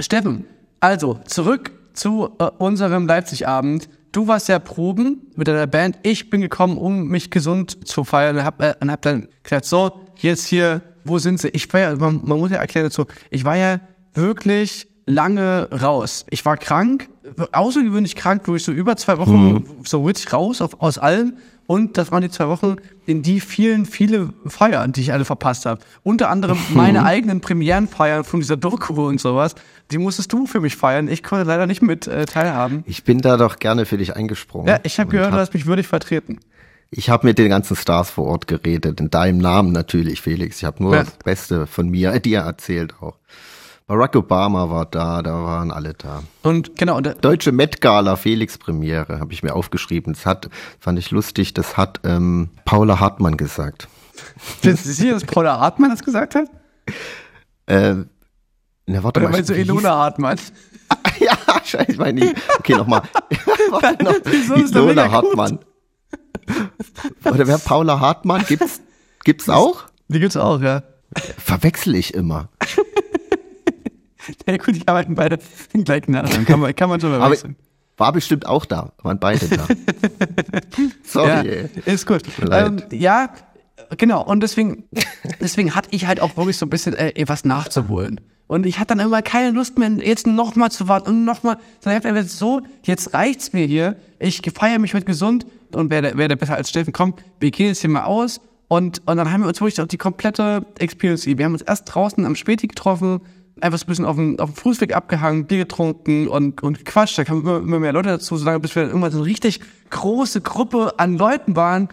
Steffen, 0.00 0.46
also 0.80 1.20
zurück 1.26 1.72
zu 1.92 2.30
äh, 2.38 2.44
unserem 2.58 3.06
Leipzig-Abend. 3.06 3.88
Du 4.14 4.28
warst 4.28 4.48
ja 4.48 4.60
proben 4.60 5.26
mit 5.34 5.48
deiner 5.48 5.66
Band. 5.66 5.98
Ich 6.04 6.30
bin 6.30 6.40
gekommen, 6.40 6.78
um 6.78 7.08
mich 7.08 7.32
gesund 7.32 7.88
zu 7.88 8.04
feiern 8.04 8.36
und 8.36 8.44
hab, 8.44 8.62
äh, 8.62 8.74
und 8.80 8.88
hab 8.92 9.02
dann 9.02 9.26
gesagt, 9.42 9.64
so, 9.64 9.90
jetzt 10.18 10.46
hier, 10.46 10.82
wo 11.04 11.18
sind 11.18 11.40
sie? 11.40 11.48
Ich 11.48 11.70
war 11.72 11.80
ja, 11.80 11.96
man, 11.96 12.20
man 12.22 12.38
muss 12.38 12.52
ja 12.52 12.58
erklären 12.58 12.86
dazu, 12.86 13.06
ich 13.30 13.44
war 13.44 13.56
ja 13.56 13.80
wirklich 14.14 14.86
lange 15.04 15.68
raus. 15.82 16.26
Ich 16.30 16.44
war 16.44 16.56
krank, 16.56 17.08
außergewöhnlich 17.50 18.14
krank, 18.14 18.42
wo 18.46 18.54
ich 18.54 18.62
so 18.62 18.70
über 18.70 18.96
zwei 18.96 19.18
Wochen 19.18 19.64
so 19.84 20.04
richtig 20.04 20.32
raus 20.32 20.62
auf, 20.62 20.80
aus 20.80 20.96
allem. 20.96 21.36
Und 21.66 21.96
das 21.96 22.12
waren 22.12 22.20
die 22.22 22.30
zwei 22.30 22.48
Wochen, 22.48 22.76
in 23.06 23.22
die 23.22 23.40
vielen, 23.40 23.86
viele 23.86 24.30
Feiern, 24.46 24.92
die 24.92 25.00
ich 25.00 25.12
alle 25.12 25.24
verpasst 25.24 25.64
habe. 25.66 25.80
Unter 26.02 26.28
anderem 26.30 26.58
meine 26.74 27.04
eigenen 27.04 27.40
Premierenfeiern 27.40 28.24
von 28.24 28.40
dieser 28.40 28.56
Doku 28.56 29.06
und 29.06 29.20
sowas. 29.20 29.54
Die 29.90 29.98
musstest 29.98 30.32
du 30.32 30.46
für 30.46 30.60
mich 30.60 30.76
feiern. 30.76 31.08
Ich 31.08 31.22
konnte 31.22 31.44
leider 31.46 31.66
nicht 31.66 31.82
mit 31.82 32.06
äh, 32.06 32.26
teilhaben. 32.26 32.84
Ich 32.86 33.04
bin 33.04 33.20
da 33.20 33.36
doch 33.36 33.58
gerne 33.58 33.86
für 33.86 33.96
dich 33.98 34.14
eingesprungen. 34.16 34.68
Ja, 34.68 34.80
ich 34.82 34.98
habe 34.98 35.10
gehört, 35.10 35.28
hab- 35.28 35.34
du 35.34 35.40
hast 35.40 35.54
mich 35.54 35.66
würdig 35.66 35.86
vertreten. 35.86 36.38
Ich 36.90 37.10
habe 37.10 37.26
mit 37.26 37.38
den 37.38 37.48
ganzen 37.48 37.74
Stars 37.76 38.10
vor 38.10 38.26
Ort 38.26 38.46
geredet, 38.46 39.00
in 39.00 39.10
deinem 39.10 39.38
Namen 39.38 39.72
natürlich, 39.72 40.20
Felix. 40.20 40.58
Ich 40.58 40.64
habe 40.64 40.82
nur 40.82 40.94
Ja. 40.94 41.04
das 41.04 41.14
Beste 41.16 41.66
von 41.66 41.88
mir, 41.88 42.12
äh, 42.12 42.20
dir 42.22 42.40
erzählt 42.40 42.94
auch. 43.00 43.16
Barack 43.86 44.16
Obama 44.16 44.70
war 44.70 44.86
da, 44.86 45.20
da 45.20 45.44
waren 45.44 45.70
alle 45.70 45.92
da. 45.92 46.22
Und 46.42 46.76
genau, 46.76 46.96
und, 46.96 47.22
Deutsche 47.22 47.52
Met 47.52 47.82
Gala 47.82 48.16
Felix 48.16 48.56
Premiere 48.56 49.20
habe 49.20 49.34
ich 49.34 49.42
mir 49.42 49.54
aufgeschrieben. 49.54 50.14
Das 50.14 50.24
hat, 50.24 50.48
fand 50.80 50.98
ich 50.98 51.10
lustig, 51.10 51.52
das 51.52 51.76
hat 51.76 52.00
ähm, 52.02 52.48
Paula 52.64 52.98
Hartmann 52.98 53.36
gesagt. 53.36 53.88
ist 54.62 55.00
hier, 55.00 55.12
dass 55.12 55.24
Paula 55.24 55.60
Hartmann 55.60 55.90
das 55.90 56.02
gesagt 56.02 56.34
hat? 56.34 56.48
Äh, 57.66 57.96
na, 58.86 59.02
warte 59.02 59.20
Oder 59.20 59.28
mal. 59.28 59.32
meinst 59.36 59.50
du 59.50 59.54
Ilona 59.54 59.90
Hartmann? 59.90 60.38
ja, 61.18 61.36
scheiße, 61.62 61.92
ich 61.92 61.98
meine 61.98 62.20
nicht. 62.20 62.36
Okay, 62.58 62.76
nochmal. 62.76 63.02
Noch. 64.02 64.14
Wieso 64.24 64.54
ist 64.54 64.74
gut? 64.74 64.96
Hartmann. 64.96 65.58
Oder 67.24 67.46
wer 67.46 67.58
Paula 67.58 68.00
Hartmann 68.00 68.44
gibt's, 68.46 68.80
gibt's 69.24 69.48
auch? 69.50 69.84
Die 70.08 70.20
gibt's 70.20 70.36
auch, 70.38 70.62
ja. 70.62 70.82
Verwechsel 71.38 71.94
ich 71.94 72.14
immer. 72.14 72.48
Ja 74.46 74.56
gut, 74.56 74.76
die 74.76 74.86
arbeiten 74.88 75.14
beide 75.14 75.38
gleichen 75.84 76.12
Namen. 76.12 76.44
Kann 76.46 76.60
man, 76.60 76.74
kann 76.74 76.88
man 76.88 77.00
schon 77.00 77.10
mal 77.10 77.20
Aber 77.20 77.32
wechseln. 77.32 77.56
war 77.96 78.12
bestimmt 78.12 78.46
auch 78.46 78.64
da. 78.64 78.92
Waren 79.02 79.18
beide 79.18 79.48
da. 79.48 79.66
Ja, 80.76 80.90
Sorry. 81.04 81.48
ey. 81.48 81.92
ist 81.92 82.06
gut. 82.06 82.22
Ähm, 82.50 82.82
ja, 82.90 83.30
genau. 83.96 84.24
Und 84.24 84.42
deswegen, 84.42 84.84
deswegen 85.40 85.74
hatte 85.74 85.88
ich 85.92 86.06
halt 86.06 86.20
auch 86.20 86.36
wirklich 86.36 86.56
so 86.56 86.66
ein 86.66 86.70
bisschen 86.70 86.94
äh, 86.94 87.24
was 87.26 87.44
nachzuholen. 87.44 88.20
Und 88.46 88.66
ich 88.66 88.78
hatte 88.78 88.94
dann 88.96 89.06
immer 89.06 89.22
keine 89.22 89.50
Lust 89.50 89.78
mehr, 89.78 89.90
jetzt 89.90 90.26
noch 90.26 90.54
mal 90.56 90.70
zu 90.70 90.88
warten 90.88 91.10
und 91.10 91.24
noch 91.24 91.42
mal. 91.42 91.56
Sondern 91.80 92.16
ich 92.16 92.30
so, 92.30 92.60
jetzt 92.82 93.14
reicht's 93.14 93.52
mir 93.52 93.66
hier. 93.66 93.96
Ich 94.18 94.42
feiere 94.54 94.78
mich 94.78 94.94
heute 94.94 95.06
gesund 95.06 95.46
und 95.72 95.90
werde, 95.90 96.16
werde 96.18 96.36
besser 96.36 96.54
als 96.56 96.68
Steffen 96.68 96.92
kommen. 96.92 97.14
Wir 97.40 97.50
gehen 97.50 97.68
jetzt 97.68 97.80
hier 97.80 97.90
mal 97.90 98.04
aus. 98.04 98.40
Und, 98.68 99.02
und 99.06 99.16
dann 99.16 99.30
haben 99.30 99.42
wir 99.42 99.48
uns 99.48 99.60
wirklich 99.60 99.80
auch 99.80 99.86
die 99.86 99.98
komplette 99.98 100.66
Experience. 100.78 101.26
Wir 101.26 101.44
haben 101.44 101.52
uns 101.52 101.62
erst 101.62 101.94
draußen 101.94 102.24
am 102.24 102.34
Späti 102.34 102.66
getroffen, 102.66 103.20
einfach 103.60 103.78
so 103.78 103.84
ein 103.84 103.88
bisschen 103.88 104.04
auf 104.04 104.16
dem, 104.16 104.38
auf 104.38 104.50
dem 104.50 104.56
Fußweg 104.56 104.94
abgehangen, 104.94 105.46
Bier 105.46 105.58
getrunken 105.58 106.28
und, 106.28 106.62
und 106.62 106.78
gequatscht. 106.78 107.18
Da 107.18 107.24
kamen 107.24 107.42
immer, 107.42 107.58
immer 107.58 107.80
mehr 107.80 107.92
Leute 107.92 108.08
dazu, 108.10 108.36
solange 108.36 108.60
bis 108.60 108.74
wir 108.74 108.82
dann 108.82 108.90
irgendwann 108.90 109.12
so 109.12 109.18
eine 109.18 109.26
richtig 109.26 109.60
große 109.90 110.40
Gruppe 110.40 110.94
an 110.98 111.16
Leuten 111.16 111.56
waren, 111.56 111.88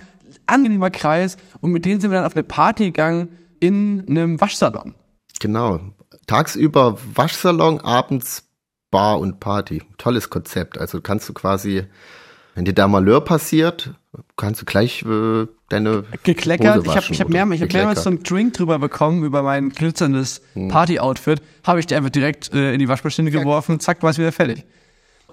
angenehmer 0.47 0.89
Kreis. 0.89 1.37
Und 1.59 1.71
mit 1.71 1.85
denen 1.85 2.01
sind 2.01 2.11
wir 2.11 2.17
dann 2.17 2.25
auf 2.25 2.35
eine 2.35 2.43
Party 2.43 2.85
gegangen 2.85 3.29
in 3.59 4.05
einem 4.09 4.41
Waschsalon. 4.41 4.95
Genau. 5.39 5.79
Tagsüber 6.27 6.97
Waschsalon, 7.15 7.79
abends 7.81 8.43
Bar 8.89 9.19
und 9.19 9.39
Party. 9.39 9.81
Tolles 9.97 10.29
Konzept. 10.29 10.77
Also 10.77 11.01
kannst 11.01 11.29
du 11.29 11.33
quasi, 11.33 11.85
wenn 12.55 12.65
dir 12.65 12.73
da 12.73 12.87
Malheur 12.87 13.21
passiert, 13.21 13.93
kannst 14.35 14.61
du 14.61 14.65
gleich 14.65 15.03
äh, 15.03 15.47
deine 15.69 16.03
Gekleckert. 16.23 16.77
Hose 16.77 16.87
Ich 16.87 16.95
habe 16.95 17.05
ich 17.11 17.21
hab 17.21 17.29
oder 17.29 17.45
mehr, 17.45 17.55
ich 17.55 17.61
hab 17.61 17.73
mehrmals 17.73 18.03
so 18.03 18.09
einen 18.09 18.23
Drink 18.23 18.53
drüber 18.53 18.79
bekommen 18.79 19.23
über 19.23 19.43
mein 19.43 19.69
glitzerndes 19.69 20.41
Party-Outfit. 20.69 21.41
Habe 21.65 21.79
ich 21.79 21.87
dir 21.87 21.97
einfach 21.97 22.09
direkt 22.09 22.53
äh, 22.53 22.73
in 22.73 22.79
die 22.79 22.87
Waschmaschine 22.87 23.31
geworfen. 23.31 23.79
Zack, 23.79 24.03
war 24.03 24.09
es 24.09 24.17
wieder 24.17 24.31
fertig. 24.31 24.65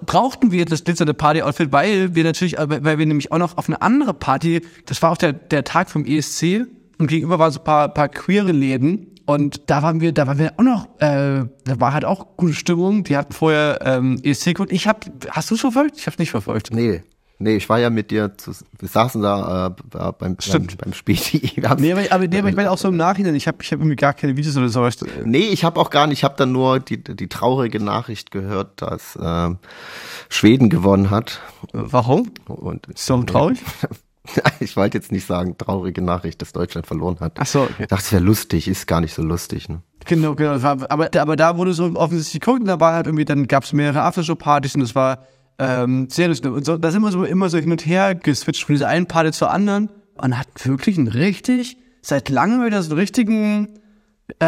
Brauchten 0.05 0.51
wir 0.51 0.63
das 0.63 0.85
glitzernde 0.85 1.13
Party-Outfit, 1.13 1.73
weil 1.73 2.15
wir 2.15 2.23
natürlich, 2.23 2.57
äh, 2.57 2.83
weil 2.83 2.97
wir 2.97 3.05
nämlich 3.05 3.31
auch 3.31 3.37
noch 3.37 3.57
auf 3.57 3.67
eine 3.67 3.81
andere 3.81 4.13
Party, 4.13 4.61
das 4.85 5.01
war 5.01 5.11
auch 5.11 5.17
der, 5.17 5.33
der 5.33 5.65
Tag 5.65 5.89
vom 5.89 6.05
ESC 6.05 6.65
und 6.97 7.07
gegenüber 7.07 7.39
waren 7.39 7.51
so 7.51 7.59
ein 7.59 7.65
paar, 7.65 7.89
paar 7.93 8.07
queere 8.07 8.51
Läden 8.51 9.07
und 9.29 9.69
da 9.69 9.83
waren 9.83 10.01
wir, 10.01 10.11
da 10.11 10.25
waren 10.27 10.39
wir 10.39 10.53
auch 10.57 10.63
noch, 10.63 10.85
äh, 10.99 11.45
da 11.65 11.79
war 11.79 11.93
halt 11.93 12.03
auch 12.05 12.25
gute 12.35 12.53
Stimmung. 12.53 13.03
Die 13.03 13.15
hatten 13.15 13.31
vorher 13.33 13.79
ähm, 13.83 14.19
ESC 14.23 14.45
geguckt. 14.45 14.71
Ich 14.71 14.87
hab, 14.87 15.05
hast 15.29 15.51
du 15.51 15.55
es 15.55 15.61
verfolgt? 15.61 15.97
Ich 15.97 16.07
hab's 16.07 16.17
nicht 16.17 16.31
verfolgt. 16.31 16.69
Nee, 16.73 17.03
nee, 17.37 17.55
ich 17.55 17.69
war 17.69 17.79
ja 17.79 17.89
mit 17.89 18.09
dir, 18.11 18.35
zu, 18.37 18.51
wir 18.79 18.87
saßen 18.89 19.21
da 19.21 19.67
äh, 19.67 19.69
beim, 19.91 20.13
beim, 20.17 20.35
Stimmt. 20.39 20.77
beim 20.79 20.93
Späti. 20.93 21.51
Wir 21.55 21.69
haben's- 21.69 21.81
Nee, 21.81 21.91
aber, 21.91 22.01
aber, 22.09 22.27
nee, 22.27 22.39
aber 22.39 22.49
ich 22.49 22.55
meine 22.55 22.71
auch 22.71 22.77
so 22.79 22.87
im 22.87 22.97
Nachhinein, 22.97 23.35
ich 23.35 23.47
habe 23.47 23.59
ich 23.61 23.71
hab 23.71 23.79
irgendwie 23.79 23.95
gar 23.95 24.13
keine 24.13 24.35
Videos 24.35 24.57
oder 24.57 24.69
sowas. 24.69 24.97
Nee, 25.25 25.47
ich 25.49 25.63
habe 25.63 25.79
auch 25.79 25.89
gar 25.91 26.07
nicht, 26.07 26.19
ich 26.19 26.23
habe 26.23 26.35
dann 26.37 26.51
nur 26.51 26.79
die, 26.79 27.03
die 27.03 27.27
traurige 27.29 27.79
Nachricht 27.79 28.31
gehört, 28.31 28.81
dass 28.81 29.17
ähm, 29.21 29.57
Schweden 30.29 30.69
gewonnen 30.69 31.11
hat. 31.11 31.39
Warum? 31.71 32.31
Und 32.47 32.87
Ist 32.87 33.09
doch 33.09 33.23
traurig? 33.25 33.59
ich 34.59 34.75
wollte 34.75 34.97
jetzt 34.97 35.11
nicht 35.11 35.25
sagen, 35.25 35.57
traurige 35.57 36.01
Nachricht, 36.01 36.41
dass 36.41 36.51
Deutschland 36.51 36.87
verloren 36.87 37.19
hat. 37.19 37.33
Ach 37.39 37.45
so, 37.45 37.61
okay. 37.61 37.83
Ich 37.83 37.87
dachte, 37.87 38.03
es 38.03 38.11
wäre 38.11 38.23
lustig, 38.23 38.67
ist 38.67 38.87
gar 38.87 39.01
nicht 39.01 39.13
so 39.13 39.21
lustig. 39.21 39.69
Ne? 39.69 39.81
Genau, 40.05 40.35
genau. 40.35 40.53
Aber, 40.53 41.09
aber 41.13 41.35
da 41.35 41.57
wurde 41.57 41.73
so 41.73 41.85
offensichtlich 41.95 42.41
geguckt 42.41 42.61
und 42.61 42.67
da 42.67 42.79
war 42.79 42.93
halt 42.93 43.07
irgendwie, 43.07 43.25
dann 43.25 43.47
gab 43.47 43.63
es 43.63 43.73
mehrere 43.73 44.01
Aftershow-Partys 44.03 44.75
und 44.75 44.81
das 44.81 44.95
war 44.95 45.25
ähm, 45.57 46.09
sehr 46.09 46.27
lustig. 46.27 46.51
Und 46.51 46.65
so, 46.65 46.77
da 46.77 46.91
sind 46.91 47.01
wir 47.01 47.11
so 47.11 47.23
immer 47.23 47.49
so 47.49 47.57
hin 47.57 47.71
und 47.71 47.85
her 47.85 48.15
geswitcht 48.15 48.63
von 48.63 48.75
dieser 48.75 48.87
einen 48.87 49.07
Party 49.07 49.31
zur 49.31 49.51
anderen 49.51 49.89
und 50.15 50.37
hat 50.37 50.47
wirklich 50.65 50.97
einen 50.97 51.07
richtig, 51.07 51.77
seit 52.01 52.29
langem 52.29 52.65
wieder 52.65 52.81
so 52.81 52.91
einen 52.91 52.99
richtigen 52.99 53.79
äh, 54.39 54.45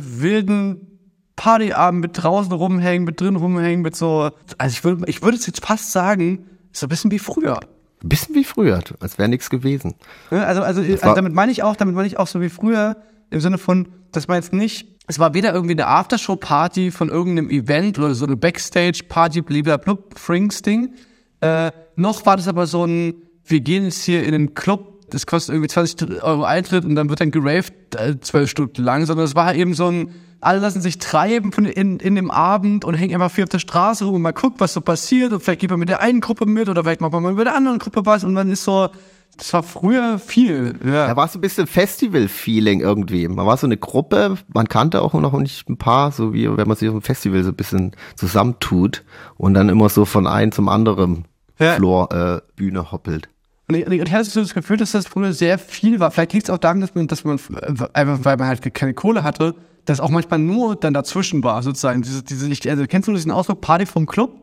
wilden 0.00 0.94
Partyabend 1.36 2.00
mit 2.00 2.22
draußen 2.22 2.52
rumhängen, 2.52 3.04
mit 3.04 3.20
drin 3.20 3.36
rumhängen, 3.36 3.82
mit 3.82 3.96
so, 3.96 4.30
also 4.58 4.72
ich 4.72 4.84
würde 4.84 5.04
ich 5.08 5.22
würde 5.22 5.36
es 5.36 5.46
jetzt 5.46 5.64
fast 5.64 5.90
sagen, 5.90 6.46
so 6.72 6.86
ein 6.86 6.88
bisschen 6.88 7.10
wie 7.10 7.18
früher. 7.18 7.58
Bisschen 8.02 8.34
wie 8.34 8.44
früher, 8.44 8.80
als 9.00 9.18
wäre 9.18 9.28
nichts 9.28 9.48
gewesen. 9.48 9.94
Also, 10.30 10.62
also, 10.62 10.82
also 10.82 11.14
damit 11.14 11.32
meine 11.32 11.52
ich 11.52 11.62
auch, 11.62 11.76
damit 11.76 11.94
meine 11.94 12.06
ich 12.06 12.18
auch 12.18 12.26
so 12.26 12.40
wie 12.40 12.50
früher, 12.50 12.96
im 13.30 13.40
Sinne 13.40 13.58
von, 13.58 13.88
das 14.12 14.28
war 14.28 14.36
jetzt 14.36 14.52
nicht, 14.52 14.88
es 15.06 15.18
war 15.18 15.34
weder 15.34 15.52
irgendwie 15.54 15.72
eine 15.72 15.86
Aftershow-Party 15.86 16.90
von 16.90 17.08
irgendeinem 17.08 17.50
Event 17.50 17.98
oder 17.98 18.14
so 18.14 18.26
eine 18.26 18.36
Backstage-Party, 18.36 19.42
blablabla, 19.42 19.98
Frings-Ding, 20.14 20.94
äh, 21.40 21.72
noch 21.96 22.26
war 22.26 22.36
das 22.36 22.48
aber 22.48 22.66
so 22.66 22.84
ein, 22.86 23.14
wir 23.44 23.60
gehen 23.60 23.84
jetzt 23.84 24.04
hier 24.04 24.24
in 24.24 24.32
den 24.32 24.54
Club 24.54 24.93
das 25.10 25.26
kostet 25.26 25.54
irgendwie 25.54 25.68
20 25.68 26.22
Euro 26.22 26.44
Eintritt 26.44 26.84
und 26.84 26.94
dann 26.94 27.08
wird 27.08 27.20
dann 27.20 27.30
geraved 27.30 27.72
äh, 27.96 28.18
zwölf 28.20 28.50
Stunden 28.50 28.82
lang, 28.82 29.06
sondern 29.06 29.26
es 29.26 29.34
war 29.34 29.54
eben 29.54 29.74
so 29.74 29.86
ein, 29.88 30.10
alle 30.40 30.60
lassen 30.60 30.80
sich 30.82 30.98
treiben 30.98 31.52
in, 31.52 31.98
in 32.00 32.14
dem 32.14 32.30
Abend 32.30 32.84
und 32.84 32.94
hängen 32.94 33.14
einfach 33.14 33.30
viel 33.30 33.44
auf 33.44 33.50
der 33.50 33.58
Straße 33.58 34.04
rum 34.04 34.14
und 34.16 34.22
mal 34.22 34.32
guckt, 34.32 34.60
was 34.60 34.72
so 34.74 34.80
passiert 34.80 35.32
und 35.32 35.42
vielleicht 35.42 35.60
geht 35.60 35.70
man 35.70 35.78
mit 35.78 35.88
der 35.88 36.00
einen 36.00 36.20
Gruppe 36.20 36.46
mit 36.46 36.68
oder 36.68 36.82
vielleicht 36.84 37.00
macht 37.00 37.12
man 37.12 37.22
mal 37.22 37.34
mit 37.34 37.46
der 37.46 37.54
anderen 37.56 37.78
Gruppe 37.78 38.04
was 38.04 38.24
und 38.24 38.32
man 38.34 38.50
ist 38.50 38.64
so, 38.64 38.88
das 39.36 39.52
war 39.52 39.62
früher 39.62 40.18
viel. 40.20 40.78
Ja. 40.84 41.08
Da 41.08 41.16
war 41.16 41.26
so 41.28 41.38
ein 41.38 41.40
bisschen 41.40 41.66
Festival-Feeling 41.66 42.80
irgendwie. 42.80 43.26
Man 43.26 43.44
war 43.46 43.56
so 43.56 43.66
eine 43.66 43.76
Gruppe, 43.76 44.36
man 44.52 44.68
kannte 44.68 45.02
auch 45.02 45.12
noch 45.14 45.32
nicht 45.38 45.68
ein 45.68 45.76
paar, 45.76 46.12
so 46.12 46.32
wie 46.32 46.56
wenn 46.56 46.68
man 46.68 46.76
sich 46.76 46.88
auf 46.88 46.94
einem 46.94 47.02
Festival 47.02 47.42
so 47.42 47.50
ein 47.50 47.56
bisschen 47.56 47.96
zusammentut 48.14 49.02
und 49.36 49.54
dann 49.54 49.68
immer 49.68 49.88
so 49.88 50.04
von 50.04 50.26
einem 50.26 50.52
zum 50.52 50.68
anderen 50.68 51.24
Ja. 51.58 51.72
Floor 51.72 52.12
äh, 52.12 52.40
Bühne 52.54 52.92
hoppelt. 52.92 53.28
Und 53.68 53.76
ich, 53.76 53.86
und 53.86 53.92
ich 53.92 54.12
hatte 54.12 54.24
so 54.28 54.40
das 54.40 54.52
Gefühl, 54.54 54.76
dass 54.76 54.92
das 54.92 55.06
früher 55.06 55.32
sehr 55.32 55.58
viel 55.58 55.98
war. 56.00 56.10
Vielleicht 56.10 56.32
liegt 56.34 56.48
es 56.48 56.50
auch 56.50 56.58
daran, 56.58 56.80
dass 56.80 56.94
man, 56.94 57.06
dass 57.06 57.24
man 57.24 57.38
äh, 57.38 57.86
einfach, 57.94 58.18
weil 58.24 58.36
man 58.36 58.46
halt 58.48 58.74
keine 58.74 58.94
Kohle 58.94 59.22
hatte, 59.22 59.54
dass 59.86 60.00
auch 60.00 60.10
manchmal 60.10 60.38
nur 60.38 60.76
dann 60.76 60.94
dazwischen 60.94 61.42
war, 61.42 61.62
sozusagen. 61.62 62.02
Diese, 62.02 62.22
diese, 62.22 62.70
also, 62.70 62.84
kennst 62.86 63.08
du 63.08 63.12
diesen 63.12 63.30
Ausdruck 63.30 63.60
Party 63.60 63.86
vom 63.86 64.06
Club? 64.06 64.34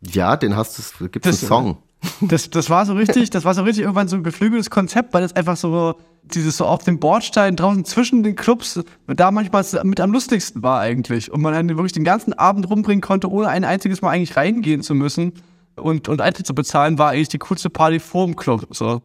Ja, 0.00 0.36
den 0.36 0.56
hast 0.56 0.78
du, 0.98 1.08
gibt's 1.08 1.28
Das- 1.28 1.42
einen 1.42 1.48
Song. 1.48 1.76
Das, 2.22 2.48
das 2.48 2.70
war 2.70 2.86
so 2.86 2.94
richtig, 2.94 3.28
das 3.28 3.44
war 3.44 3.52
so 3.52 3.62
richtig 3.62 3.82
irgendwann 3.82 4.08
so 4.08 4.16
ein 4.16 4.22
geflügeltes 4.22 4.70
Konzept, 4.70 5.12
weil 5.12 5.20
das 5.20 5.36
einfach 5.36 5.58
so, 5.58 5.96
dieses 6.22 6.56
so 6.56 6.64
auf 6.64 6.82
dem 6.82 6.98
Bordstein 6.98 7.56
draußen 7.56 7.84
zwischen 7.84 8.22
den 8.22 8.36
Clubs, 8.36 8.80
da 9.06 9.30
manchmal 9.30 9.66
mit 9.84 10.00
am 10.00 10.10
lustigsten 10.10 10.62
war 10.62 10.80
eigentlich. 10.80 11.30
Und 11.30 11.42
man 11.42 11.52
dann 11.52 11.68
wirklich 11.68 11.92
den 11.92 12.04
ganzen 12.04 12.32
Abend 12.32 12.70
rumbringen 12.70 13.02
konnte, 13.02 13.30
ohne 13.30 13.48
ein 13.48 13.64
einziges 13.64 14.00
Mal 14.00 14.08
eigentlich 14.12 14.34
reingehen 14.34 14.80
zu 14.82 14.94
müssen 14.94 15.34
und, 15.80 16.08
und 16.08 16.20
Eintritt 16.20 16.46
zu 16.46 16.54
bezahlen, 16.54 16.98
war 16.98 17.10
eigentlich 17.10 17.28
die 17.28 17.38
coolste 17.38 17.70
Party 17.70 18.00
vor 18.00 18.26
dem 18.26 18.36
Club, 18.36 18.66
so. 18.70 19.02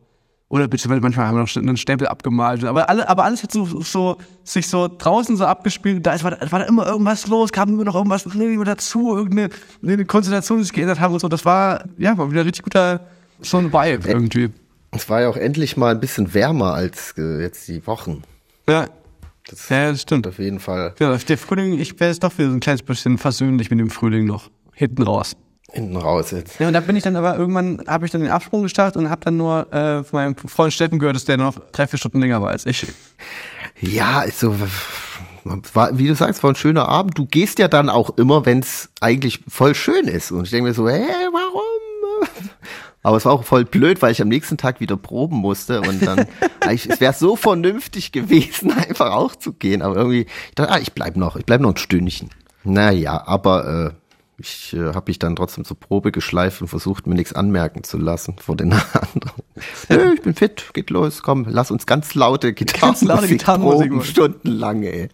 Oder 0.48 0.68
bitte, 0.68 0.88
manchmal 0.88 1.28
haben 1.28 1.36
wir 1.36 1.42
noch 1.42 1.56
einen 1.56 1.76
Stempel 1.76 2.08
abgemalt. 2.08 2.64
Aber, 2.66 2.88
alle, 2.88 3.10
aber 3.10 3.24
alles 3.24 3.42
hat 3.42 3.52
so, 3.52 3.66
so, 3.82 4.18
sich 4.44 4.68
so 4.68 4.88
draußen 4.88 5.36
so 5.38 5.46
abgespielt. 5.46 6.06
Da 6.06 6.14
ist, 6.14 6.24
war, 6.24 6.32
da 6.32 6.52
war 6.52 6.60
da 6.60 6.66
immer 6.66 6.86
irgendwas 6.86 7.26
los, 7.26 7.52
kam 7.52 7.70
immer 7.70 7.84
noch 7.84 7.96
irgendwas 7.96 8.28
irgendwie 8.28 8.64
dazu, 8.64 9.18
irgendeine 9.18 9.50
eine 9.84 10.06
Konstellation, 10.06 10.60
die 10.60 10.66
sich 10.66 10.74
geändert 10.74 11.00
haben 11.00 11.14
und 11.14 11.20
so. 11.20 11.28
Das 11.30 11.46
war, 11.46 11.86
ja, 11.98 12.16
war 12.18 12.30
wieder 12.32 12.46
richtig 12.46 12.64
guter, 12.64 13.02
so 13.42 13.58
ein 13.58 13.74
Vibe 13.74 14.08
irgendwie. 14.08 14.52
Es 14.92 15.10
war 15.10 15.22
ja 15.22 15.30
auch 15.30 15.36
endlich 15.36 15.78
mal 15.78 15.92
ein 15.96 16.00
bisschen 16.00 16.34
wärmer 16.34 16.74
als 16.74 17.16
äh, 17.18 17.42
jetzt 17.42 17.68
die 17.68 17.86
Wochen. 17.88 18.22
Ja. 18.70 18.88
Das 19.48 19.70
Ja, 19.70 19.92
das 19.92 20.02
stimmt. 20.02 20.28
auf 20.28 20.40
jeden 20.40 20.60
Fall 20.60 20.96
Ja, 21.00 21.16
der 21.18 21.38
Frühling, 21.38 21.80
ich 21.80 22.00
wäre 22.00 22.10
jetzt 22.10 22.24
doch 22.24 22.36
wieder 22.38 22.50
so 22.50 22.56
ein 22.56 22.60
kleines 22.60 22.82
bisschen 22.82 23.18
versöhnlich 23.18 23.70
mit 23.70 23.80
dem 23.80 23.90
Frühling 23.90 24.26
noch. 24.26 24.50
Hinten 24.74 25.04
raus. 25.04 25.36
Hinten 25.72 25.98
raus 25.98 26.32
jetzt. 26.32 26.60
Ja, 26.60 26.68
und 26.68 26.74
da 26.74 26.80
bin 26.80 26.96
ich 26.96 27.04
dann 27.04 27.16
aber 27.16 27.38
irgendwann, 27.38 27.84
habe 27.88 28.06
ich 28.06 28.12
dann 28.12 28.22
den 28.22 28.32
Absprung 28.32 28.64
gestartet 28.64 28.98
und 28.98 29.10
habe 29.10 29.22
dann 29.24 29.38
nur 29.38 29.72
äh, 29.74 30.04
von 30.04 30.20
meinem 30.20 30.36
Freund 30.36 30.74
Steffen 30.74 31.00
gehört, 31.00 31.16
dass 31.16 31.26
der 31.26 31.38
noch 31.38 31.56
drei, 31.72 31.88
vier 31.88 32.00
Stunden 32.00 32.20
länger 32.20 32.42
war 32.42 32.50
als 32.50 32.66
ich. 32.66 32.88
Ja, 33.82 34.20
also 34.20 34.56
war, 35.44 35.98
wie 35.98 36.08
du 36.08 36.16
sagst, 36.16 36.42
war 36.44 36.52
ein 36.52 36.56
schöner 36.56 36.88
Abend. 36.88 37.18
Du 37.18 37.26
gehst 37.26 37.60
ja 37.60 37.68
dann 37.68 37.90
auch 37.90 38.18
immer, 38.18 38.46
wenn 38.46 38.60
es 38.60 38.90
eigentlich 39.00 39.42
voll 39.48 39.76
schön 39.76 40.08
ist. 40.08 40.32
Und 40.32 40.46
ich 40.46 40.50
denke 40.50 40.70
mir 40.70 40.74
so, 40.74 40.90
hä, 40.90 41.04
warum? 41.32 42.30
Aber 43.04 43.18
es 43.18 43.26
war 43.26 43.34
auch 43.34 43.44
voll 43.44 43.66
blöd, 43.66 44.02
weil 44.02 44.12
ich 44.12 44.22
am 44.22 44.30
nächsten 44.30 44.58
Tag 44.58 44.80
wieder 44.80 44.98
proben 44.98 45.38
musste 45.38 45.82
und 45.82 46.04
dann, 46.04 46.26
es 46.68 47.00
wäre 47.00 47.14
so 47.14 47.36
vernünftig 47.36 48.12
gewesen, 48.12 48.72
einfach 48.76 49.12
auch 49.12 49.36
zu 49.36 49.54
gehen. 49.54 49.84
Aber 49.84 49.98
irgendwie, 49.98 50.22
ich 50.22 50.56
dachte, 50.56 50.72
ah, 50.72 50.80
ich 50.80 50.94
bleib 50.94 51.16
noch, 51.16 51.36
ich 51.36 51.46
bleib 51.46 51.62
noch 51.62 51.72
ein 51.72 51.78
Stündchen. 51.78 52.32
Naja, 52.64 53.22
aber 53.28 53.94
äh, 53.94 54.05
ich 54.38 54.74
äh, 54.74 54.94
habe 54.94 55.06
mich 55.08 55.20
dann 55.20 55.36
trotzdem 55.36 55.64
zur 55.64 55.80
Probe 55.80 56.12
geschleift 56.12 56.62
und 56.62 56.68
versucht, 56.68 57.08
mir 57.08 57.16
nichts 57.16 57.34
anmerken 57.34 57.84
zu 57.84 57.98
lassen 57.98 58.36
vor 58.38 58.58
den 58.58 58.74
anderen. 58.94 59.42
Nö, 59.90 60.14
ich 60.14 60.22
bin 60.22 60.36
fit, 60.36 60.72
geht 60.74 60.90
los, 60.90 61.24
komm, 61.24 61.46
lass 61.48 61.72
uns 61.72 61.86
ganz 61.86 62.16
laute 62.16 62.54
Ganz 62.54 63.02
laute 63.02 63.28
Gitarrenmusik 63.28 63.40
Gitarrenmusik 63.40 63.90
proben, 63.92 64.04
stundenlang, 64.06 64.84
ey. 64.84 65.10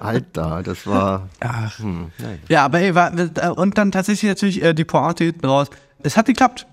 Alter, 0.00 0.62
das 0.62 0.86
war, 0.86 1.28
Ach. 1.40 1.78
hm, 1.78 2.10
naja. 2.18 2.38
Ja, 2.48 2.64
aber 2.66 2.80
ey, 2.80 2.94
war, 2.94 3.12
äh, 3.18 3.48
und 3.48 3.78
dann 3.78 3.92
tatsächlich 3.92 4.28
natürlich 4.28 4.62
äh, 4.62 4.74
die 4.74 4.84
Pointe 4.84 5.32
raus. 5.42 5.68
Es 6.02 6.16
hat 6.16 6.26
geklappt. 6.26 6.66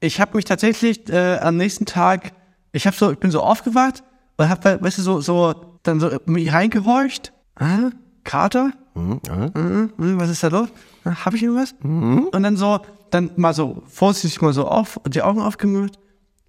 Ich 0.00 0.18
habe 0.20 0.36
mich 0.36 0.46
tatsächlich 0.46 1.08
äh, 1.10 1.38
am 1.38 1.58
nächsten 1.58 1.84
Tag, 1.84 2.32
ich 2.72 2.86
habe 2.86 2.96
so, 2.96 3.10
ich 3.10 3.18
bin 3.18 3.30
so 3.30 3.42
aufgewacht 3.42 4.02
und 4.38 4.48
habe, 4.48 4.78
weißt 4.80 4.98
du, 4.98 5.02
so, 5.02 5.20
so 5.20 5.78
dann 5.82 6.00
so 6.00 6.08
äh, 6.08 6.18
mich 6.24 6.52
reingehorcht. 6.52 7.32
Ah, 7.56 7.90
Kater? 8.24 8.72
Hm. 9.00 9.52
Mhm, 9.54 9.92
mhm, 9.96 10.20
was 10.20 10.30
ist 10.30 10.42
da 10.42 10.48
los? 10.48 10.68
Ah, 11.04 11.24
Hab 11.24 11.34
ich 11.34 11.42
irgendwas? 11.42 11.74
Und 11.82 12.42
dann 12.42 12.56
so, 12.56 12.80
dann 13.10 13.30
mal 13.36 13.54
so 13.54 13.82
vorsichtig 13.88 14.40
mal 14.42 14.52
so 14.52 14.66
auf, 14.68 15.00
die 15.08 15.22
Augen 15.22 15.40
aufgemacht, 15.40 15.98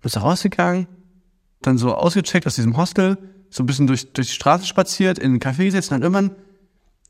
bist 0.01 0.21
rausgegangen, 0.21 0.87
dann 1.61 1.77
so 1.77 1.93
ausgecheckt 1.95 2.47
aus 2.47 2.55
diesem 2.55 2.77
Hostel, 2.77 3.17
so 3.49 3.63
ein 3.63 3.65
bisschen 3.65 3.87
durch, 3.87 4.11
durch 4.13 4.27
die 4.27 4.33
Straße 4.33 4.65
spaziert, 4.65 5.19
in 5.19 5.31
einen 5.31 5.39
Café 5.39 5.65
gesetzt 5.65 5.91
und 5.91 5.95
dann 6.01 6.13
irgendwann, 6.13 6.35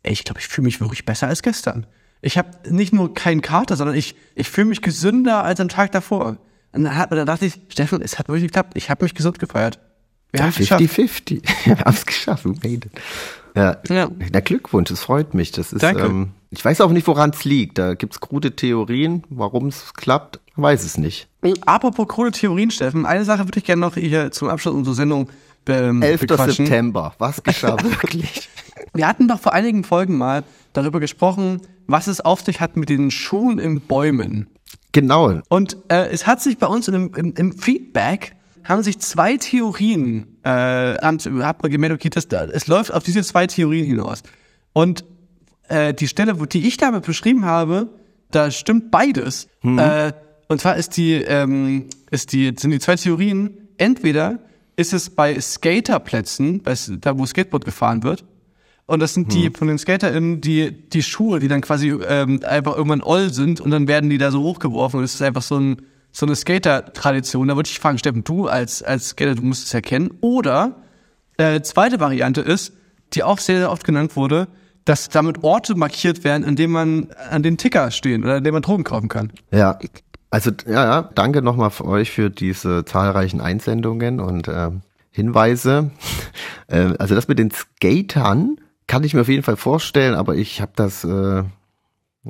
ey, 0.04 0.13
ich 0.13 0.23
glaube, 0.23 0.39
ich 0.39 0.47
fühle 0.47 0.65
mich 0.65 0.80
wirklich 0.82 1.06
besser 1.06 1.27
als 1.27 1.41
gestern. 1.41 1.86
Ich 2.21 2.38
habe 2.38 2.49
nicht 2.69 2.93
nur 2.93 3.13
keinen 3.13 3.41
Kater, 3.41 3.75
sondern 3.75 3.95
ich, 3.95 4.15
ich 4.36 4.49
fühle 4.49 4.65
mich 4.65 4.82
gesünder 4.82 5.43
als 5.43 5.60
am 5.60 5.69
Tag 5.69 5.91
davor. 5.91 6.38
Und 6.73 6.84
dann, 6.84 6.95
hat, 6.95 7.12
dann 7.12 7.25
dachte 7.25 7.45
ich, 7.45 7.60
Steffen, 7.69 8.01
es 8.01 8.19
hat 8.19 8.27
wirklich 8.27 8.43
geklappt. 8.43 8.73
Ich 8.75 8.89
habe 8.89 9.04
mich 9.04 9.15
gesund 9.15 9.39
gefeiert. 9.39 9.80
Wir 10.33 10.43
haben 10.43 10.49
es 10.49 10.55
geschafft. 10.55 10.81
50-50. 10.81 11.41
Wir 11.65 11.79
haben 11.79 11.93
es 11.93 12.05
geschafft, 12.05 12.45
we 12.45 12.49
made 12.49 12.87
it. 12.87 12.91
Ja. 13.55 13.77
Ja. 13.89 14.09
Na 14.31 14.39
Glückwunsch, 14.39 14.91
es 14.91 15.01
freut 15.01 15.33
mich. 15.33 15.51
Das 15.51 15.73
ist, 15.73 15.83
Danke. 15.83 16.05
ähm, 16.05 16.29
ich 16.51 16.63
weiß 16.63 16.81
auch 16.81 16.91
nicht, 16.91 17.05
woran 17.07 17.31
es 17.31 17.43
liegt. 17.43 17.77
Da 17.77 17.95
gibt's 17.95 18.21
krude 18.21 18.55
Theorien, 18.55 19.23
warum 19.29 19.67
es 19.67 19.93
klappt. 19.93 20.39
Ich 20.45 20.53
weiß 20.57 20.83
es 20.85 20.97
nicht. 20.97 21.27
Apropos 21.65 22.07
krude 22.07 22.31
Theorien, 22.31 22.71
Steffen, 22.71 23.05
eine 23.05 23.25
Sache 23.25 23.45
würde 23.45 23.59
ich 23.59 23.65
gerne 23.65 23.81
noch 23.81 23.95
hier 23.95 24.31
zum 24.31 24.47
Abschluss 24.47 24.73
unserer 24.73 24.95
Sendung 24.95 25.29
ähm, 25.67 26.01
11. 26.01 26.21
bequatschen. 26.21 26.65
September. 26.65 27.13
Was 27.17 27.43
geschah 27.43 27.77
wirklich? 27.83 28.49
Wir 28.93 29.07
hatten 29.07 29.27
doch 29.27 29.39
vor 29.39 29.53
einigen 29.53 29.83
Folgen 29.83 30.17
mal 30.17 30.43
darüber 30.73 30.99
gesprochen, 30.99 31.61
was 31.87 32.07
es 32.07 32.21
auf 32.21 32.41
sich 32.41 32.61
hat 32.61 32.77
mit 32.77 32.89
den 32.89 33.11
Schuhen 33.11 33.59
in 33.59 33.81
Bäumen. 33.81 34.47
Genau. 34.91 35.39
Und 35.49 35.77
äh, 35.89 36.07
es 36.09 36.27
hat 36.27 36.41
sich 36.41 36.57
bei 36.57 36.67
uns 36.67 36.87
im, 36.87 37.13
im, 37.15 37.33
im 37.35 37.51
Feedback 37.53 38.35
haben 38.63 38.84
sich 38.84 39.00
zwei 39.00 39.38
Theorien, 39.38 40.38
äh, 40.43 40.93
man 41.63 41.71
gemerkt, 41.71 41.95
okay, 41.95 42.10
das, 42.10 42.26
es 42.26 42.67
läuft 42.67 42.93
auf 42.93 43.04
diese 43.04 43.24
zwei 43.24 43.47
Theorien 43.47 43.86
hinaus. 43.86 44.24
Und 44.74 45.04
äh, 45.67 45.93
die 45.93 46.08
Stelle, 46.08 46.39
wo 46.39 46.45
die 46.45 46.67
ich 46.67 46.78
damit 46.78 47.06
beschrieben 47.06 47.45
habe, 47.45 47.89
da 48.30 48.52
stimmt 48.52 48.91
beides. 48.91 49.47
Äh, 49.63 50.13
und 50.47 50.62
zwar 50.62 50.76
ist 50.76 50.97
die, 50.97 51.13
ähm, 51.13 51.86
ist 52.10 52.34
die, 52.34 52.54
sind 52.58 52.71
die 52.71 52.80
zwei 52.80 52.95
Theorien, 52.95 53.69
entweder 53.78 54.39
ist 54.76 54.93
es 54.93 55.10
bei 55.10 55.39
Skaterplätzen, 55.39 56.62
bei, 56.62 56.76
da 57.00 57.17
wo 57.17 57.26
Skateboard 57.26 57.65
gefahren 57.65 58.04
wird, 58.04 58.26
und 58.91 59.00
das 59.00 59.13
sind 59.13 59.34
die 59.34 59.50
von 59.52 59.69
den 59.69 59.78
SkaterInnen, 59.78 60.41
die, 60.41 60.69
die 60.89 61.02
Schuhe, 61.02 61.39
die 61.39 61.47
dann 61.47 61.62
quasi 61.62 61.91
ähm, 61.91 62.41
einfach 62.43 62.76
irgendwann 62.76 63.02
oll 63.02 63.32
sind 63.32 63.62
und 63.62 63.71
dann 63.71 63.88
werden 63.88 64.10
die 64.10 64.17
da 64.17 64.32
so 64.32 64.43
hochgeworfen. 64.43 64.97
Und 64.97 65.06
es 65.06 65.13
ist 65.13 65.21
einfach 65.21 65.43
so, 65.43 65.58
ein, 65.58 65.82
so 66.12 66.26
eine 66.26 66.36
Skater-Tradition. 66.36 67.47
Da 67.47 67.56
würde 67.56 67.67
ich 67.67 67.80
fragen, 67.80 67.97
Steffen, 67.97 68.24
du 68.24 68.47
als, 68.47 68.84
als 68.84 69.10
Skater, 69.10 69.36
du 69.36 69.43
musst 69.43 69.65
es 69.65 69.71
ja 69.71 69.82
kennen. 69.82 70.12
Oder 70.21 70.76
äh, 71.38 71.62
zweite 71.62 72.00
Variante 72.00 72.41
ist, 72.41 72.74
die 73.13 73.24
auch 73.24 73.39
sehr, 73.39 73.58
sehr 73.58 73.71
oft 73.71 73.84
genannt 73.84 74.15
wurde, 74.15 74.47
dass 74.86 75.10
damit 75.10 75.43
Orte 75.43 75.76
markiert 75.76 76.24
werden, 76.24 76.43
an 76.43 76.56
denen 76.56 76.74
man 76.74 77.08
an 77.30 77.43
den 77.43 77.58
Ticker 77.58 77.91
stehen 77.91 78.24
oder 78.24 78.36
an 78.36 78.43
denen 78.43 78.54
man 78.54 78.63
Drogen 78.63 78.84
kaufen 78.84 79.10
kann. 79.10 79.32
Ja. 79.52 79.78
Also, 80.30 80.52
ja, 80.65 80.86
ja, 80.86 81.10
danke 81.13 81.41
nochmal 81.41 81.71
für 81.71 81.86
euch 81.86 82.10
für 82.12 82.30
diese 82.30 82.86
zahlreichen 82.86 83.41
Einsendungen 83.41 84.21
und 84.21 84.47
ähm, 84.47 84.82
Hinweise. 85.12 85.91
äh, 86.67 86.93
also 86.97 87.15
das 87.15 87.28
mit 87.28 87.38
den 87.38 87.52
Skatern 87.52 88.56
kann 88.88 89.04
ich 89.04 89.13
mir 89.13 89.21
auf 89.21 89.28
jeden 89.28 89.43
Fall 89.43 89.58
vorstellen, 89.58 90.15
aber 90.15 90.36
ich 90.36 90.62
habe 90.62 90.71
das, 90.76 91.04
äh, 91.04 91.43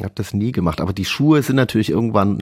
hab 0.03 0.15
das 0.15 0.33
nie 0.33 0.51
gemacht. 0.51 0.81
Aber 0.81 0.93
die 0.93 1.05
Schuhe 1.05 1.43
sind 1.43 1.55
natürlich 1.55 1.91
irgendwann 1.91 2.41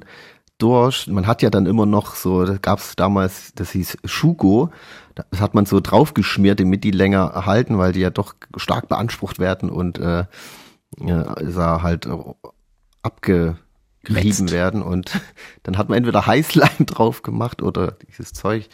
durch. 0.59 1.07
Man 1.07 1.25
hat 1.25 1.41
ja 1.41 1.49
dann 1.49 1.65
immer 1.65 1.85
noch 1.85 2.15
so, 2.15 2.45
da 2.45 2.57
gab 2.57 2.79
es 2.79 2.95
damals, 2.95 3.53
das 3.55 3.71
hieß 3.71 3.97
Schugo, 4.05 4.69
das 5.15 5.41
hat 5.41 5.55
man 5.55 5.65
so 5.65 5.79
draufgeschmiert, 5.79 6.59
damit 6.59 6.83
die 6.83 6.91
länger 6.91 7.45
halten, 7.45 7.77
weil 7.77 7.93
die 7.93 8.01
ja 8.01 8.11
doch 8.11 8.35
stark 8.57 8.87
beansprucht 8.87 9.39
werden 9.39 9.69
und 9.69 9.97
äh, 9.99 10.25
ja, 10.99 11.35
sah 11.41 11.81
halt 11.81 12.07
abgerieben 13.01 13.57
Wetzt. 14.07 14.51
werden 14.51 14.81
und 14.81 15.11
dann 15.63 15.77
hat 15.77 15.89
man 15.89 15.97
entweder 15.97 16.25
Heißleim 16.25 16.69
drauf 16.85 17.21
gemacht 17.21 17.61
oder 17.61 17.97
dieses 18.07 18.33
Zeug 18.33 18.69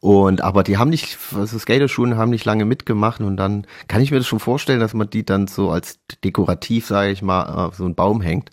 und 0.00 0.40
aber 0.40 0.62
die 0.62 0.76
haben 0.76 0.90
nicht 0.90 1.18
also 1.34 1.58
Skaterschuhe 1.58 2.16
haben 2.16 2.30
nicht 2.30 2.44
lange 2.44 2.64
mitgemacht 2.64 3.20
und 3.20 3.36
dann 3.36 3.66
kann 3.88 4.02
ich 4.02 4.10
mir 4.10 4.18
das 4.18 4.26
schon 4.26 4.40
vorstellen, 4.40 4.80
dass 4.80 4.94
man 4.94 5.08
die 5.08 5.24
dann 5.24 5.46
so 5.46 5.70
als 5.70 5.98
dekorativ, 6.24 6.86
sage 6.86 7.10
ich 7.12 7.22
mal, 7.22 7.44
auf 7.44 7.76
so 7.76 7.84
einen 7.84 7.94
Baum 7.94 8.20
hängt. 8.20 8.50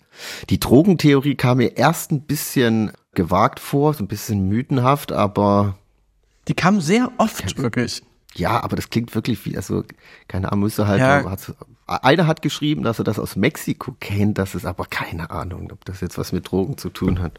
Die 0.50 0.60
Drogentheorie 0.60 1.34
kam 1.34 1.58
mir 1.58 1.76
erst 1.76 2.12
ein 2.12 2.22
bisschen 2.22 2.92
gewagt 3.14 3.60
vor, 3.60 3.94
so 3.94 4.04
ein 4.04 4.08
bisschen 4.08 4.48
mythenhaft, 4.48 5.12
aber 5.12 5.76
Die 6.48 6.54
kamen 6.54 6.80
sehr 6.80 7.10
oft 7.18 7.58
wirklich. 7.58 8.02
Ja, 8.36 8.62
aber 8.62 8.76
das 8.76 8.90
klingt 8.90 9.14
wirklich 9.14 9.44
wie, 9.44 9.56
also, 9.56 9.84
keine 10.28 10.50
Ahnung, 10.50 10.64
müsste 10.64 10.86
halt, 10.86 11.00
Ja. 11.00 11.24
hat, 11.30 11.54
einer 11.86 12.26
hat 12.26 12.42
geschrieben, 12.42 12.82
dass 12.82 12.98
er 12.98 13.04
das 13.04 13.18
aus 13.18 13.36
Mexiko 13.36 13.94
kennt, 14.00 14.38
das 14.38 14.54
ist 14.54 14.66
aber 14.66 14.86
keine 14.86 15.30
Ahnung, 15.30 15.70
ob 15.72 15.84
das 15.84 16.00
jetzt 16.00 16.18
was 16.18 16.32
mit 16.32 16.50
Drogen 16.50 16.78
zu 16.78 16.90
tun 16.90 17.20
hat. 17.20 17.32